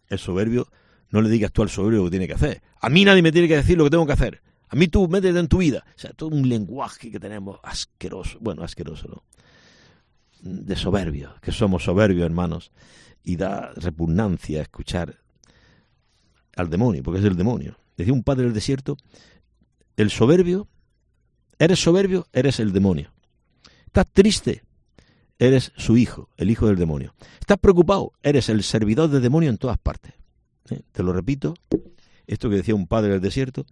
[0.09, 0.69] El soberbio,
[1.11, 2.63] no le digas tú al soberbio lo que tiene que hacer.
[2.81, 4.43] A mí nadie me tiene que decir lo que tengo que hacer.
[4.71, 5.85] A mí tú métete en tu vida.
[5.97, 8.39] O sea, todo un lenguaje que tenemos asqueroso.
[8.41, 9.23] Bueno, asqueroso, ¿no?
[10.41, 12.71] De soberbio, que somos soberbios, hermanos.
[13.25, 15.19] Y da repugnancia escuchar
[16.57, 17.77] al demonio, porque es el demonio.
[17.97, 18.97] Decía un padre del desierto,
[19.97, 20.69] el soberbio,
[21.59, 23.13] eres soberbio, eres el demonio.
[23.87, 24.63] Estás triste,
[25.39, 27.15] eres su hijo, el hijo del demonio.
[27.41, 30.15] Estás preocupado, eres el servidor del demonio en todas partes.
[30.71, 30.81] ¿Eh?
[30.93, 31.55] Te lo repito,
[32.27, 33.65] esto que decía un padre del desierto.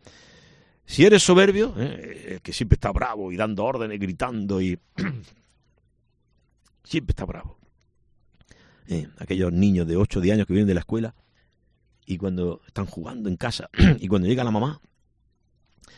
[0.86, 2.38] Si eres soberbio, ¿eh?
[2.42, 4.78] que siempre está bravo y dando órdenes, gritando y...
[6.84, 7.58] siempre está bravo.
[8.86, 9.08] ¿Eh?
[9.18, 11.14] Aquellos niños de 8 o 10 años que vienen de la escuela
[12.06, 13.68] y cuando están jugando en casa
[13.98, 14.80] y cuando llega la mamá,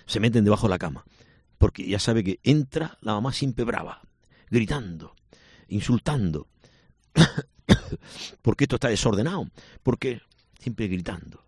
[0.07, 1.05] se meten debajo de la cama.
[1.59, 4.01] Porque ya sabe que entra la mamá siempre brava,
[4.49, 5.15] gritando,
[5.69, 6.49] insultando.
[8.43, 9.49] porque esto está desordenado.
[9.83, 10.23] Porque
[10.59, 11.45] siempre gritando.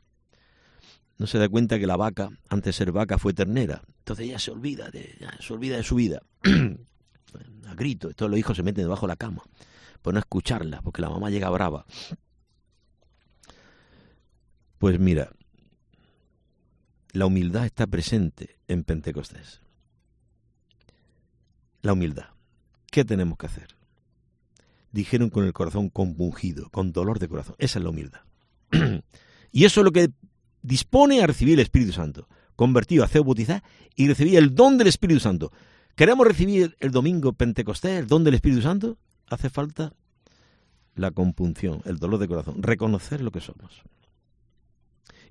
[1.20, 3.82] No se da cuenta que la vaca, antes de ser vaca, fue ternera.
[3.98, 6.22] Entonces ella se olvida de, se olvida de su vida.
[7.68, 8.10] A grito.
[8.14, 9.42] Todos los hijos se meten debajo de la cama.
[10.00, 11.84] Por no escucharla, porque la mamá llega brava.
[14.78, 15.30] Pues mira,
[17.12, 19.60] la humildad está presente en Pentecostés.
[21.82, 22.28] La humildad.
[22.90, 23.76] ¿Qué tenemos que hacer?
[24.90, 27.56] Dijeron con el corazón compungido, con dolor de corazón.
[27.58, 28.22] Esa es la humildad.
[29.52, 30.08] y eso es lo que
[30.62, 32.28] dispone a recibir el Espíritu Santo.
[32.56, 33.62] Convertido a ser bautizar
[33.96, 35.52] y recibir el don del Espíritu Santo.
[35.94, 38.98] ¿Queremos recibir el domingo Pentecostés, el don del Espíritu Santo?
[39.28, 39.94] Hace falta
[40.94, 43.82] la compunción, el dolor de corazón, reconocer lo que somos.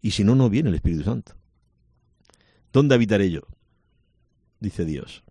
[0.01, 1.33] Y si no, no viene el Espíritu Santo.
[2.71, 3.41] ¿Dónde habitaré yo?
[4.59, 5.23] Dice Dios.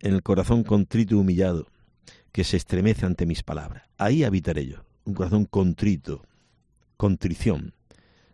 [0.00, 1.68] En el corazón contrito y humillado,
[2.32, 3.84] que se estremece ante mis palabras.
[3.96, 4.84] Ahí habitaré yo.
[5.04, 6.22] Un corazón contrito,
[6.96, 7.74] contrición.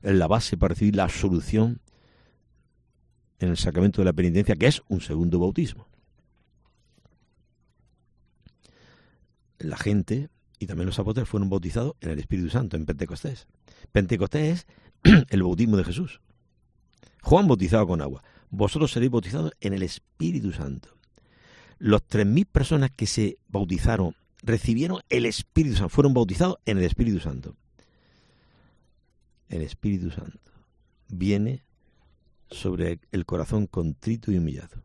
[0.03, 1.81] Es la base para recibir la absolución
[3.39, 5.87] en el sacramento de la penitencia, que es un segundo bautismo.
[9.59, 10.31] La gente
[10.61, 13.49] y también los apóstoles fueron bautizados en el Espíritu Santo, en Pentecostés.
[13.93, 14.67] Pentecostés
[15.31, 16.21] el bautismo de Jesús.
[17.23, 18.23] Juan bautizado con agua.
[18.51, 20.91] Vosotros seréis bautizados en el Espíritu Santo.
[21.79, 26.85] Los tres mil personas que se bautizaron recibieron el Espíritu Santo, fueron bautizados en el
[26.85, 27.57] Espíritu Santo.
[29.51, 30.39] El Espíritu Santo
[31.09, 31.65] viene
[32.49, 34.83] sobre el corazón contrito y humillado.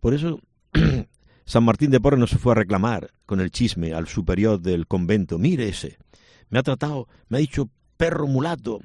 [0.00, 0.40] Por eso
[1.44, 4.86] San Martín de Porres no se fue a reclamar con el chisme al superior del
[4.86, 5.38] convento.
[5.38, 5.98] Mire ese,
[6.48, 7.68] me ha tratado, me ha dicho
[7.98, 8.80] perro mulato.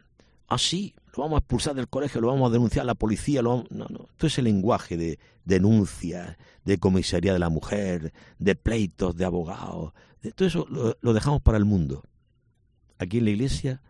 [0.48, 3.42] Así, lo vamos a expulsar del colegio, lo vamos a denunciar a la policía.
[3.42, 4.08] Lo No, no.
[4.18, 9.94] Todo ese lenguaje de denuncia, de comisaría de la mujer, de pleitos, de abogados.
[10.22, 10.68] De, todo eso
[11.00, 12.04] lo dejamos para el mundo.
[13.00, 13.82] Aquí en la iglesia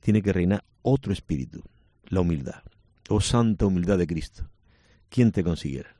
[0.00, 1.62] tiene que reinar otro espíritu,
[2.08, 2.62] la humildad.
[3.08, 4.48] Oh santa humildad de Cristo.
[5.08, 5.94] ¿Quién te consiguiera?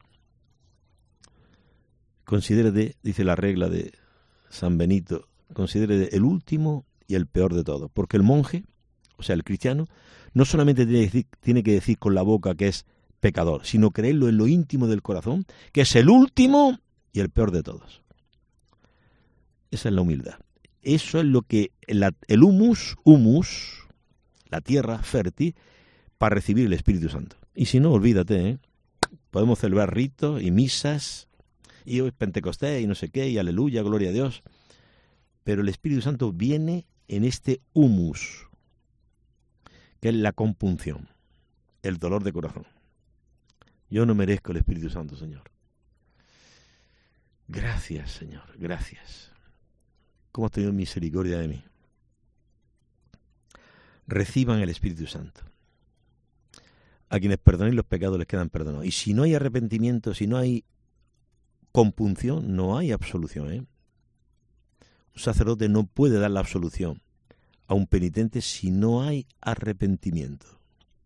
[2.24, 3.92] Considérate, dice la regla de
[4.48, 7.90] San Benito, considérate el último y el peor de todos.
[7.92, 8.64] Porque el monje,
[9.16, 9.88] o sea, el cristiano,
[10.32, 10.86] no solamente
[11.40, 12.86] tiene que, decir, con la boca que es
[13.18, 16.78] pecador, sino creerlo en lo íntimo del corazón, que es el último
[17.12, 18.02] y el peor de todos.
[19.70, 20.38] Esa es la humildad.
[20.82, 23.86] Eso es lo que el humus, humus,
[24.48, 25.54] la tierra fértil,
[26.18, 27.36] para recibir el Espíritu Santo.
[27.54, 28.58] Y si no, olvídate, ¿eh?
[29.30, 31.28] podemos celebrar ritos y misas,
[31.84, 34.42] y hoy Pentecostés y no sé qué, y aleluya, gloria a Dios.
[35.44, 38.48] Pero el Espíritu Santo viene en este humus,
[40.00, 41.08] que es la compunción,
[41.82, 42.66] el dolor de corazón.
[43.88, 45.42] Yo no merezco el Espíritu Santo, Señor.
[47.48, 49.29] Gracias, Señor, gracias.
[50.32, 51.64] ¿Cómo has tenido misericordia de mí?
[54.06, 55.42] Reciban el Espíritu Santo.
[57.08, 58.86] A quienes perdonen los pecados les quedan perdonados.
[58.86, 60.64] Y si no hay arrepentimiento, si no hay
[61.72, 63.52] compunción, no hay absolución.
[63.52, 63.58] ¿eh?
[63.58, 67.02] Un sacerdote no puede dar la absolución
[67.66, 70.46] a un penitente si no hay arrepentimiento.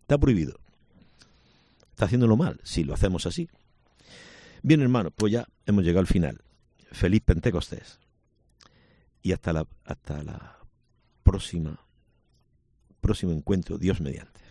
[0.02, 0.58] Está prohibido.
[1.90, 3.48] Está haciéndolo mal si lo hacemos así.
[4.62, 6.40] Bien, hermanos, pues ya hemos llegado al final.
[6.90, 7.98] Feliz Pentecostés.
[9.24, 10.58] Y hasta la, hasta la
[11.22, 11.80] próxima,
[13.00, 14.42] próximo encuentro, Dios mediante.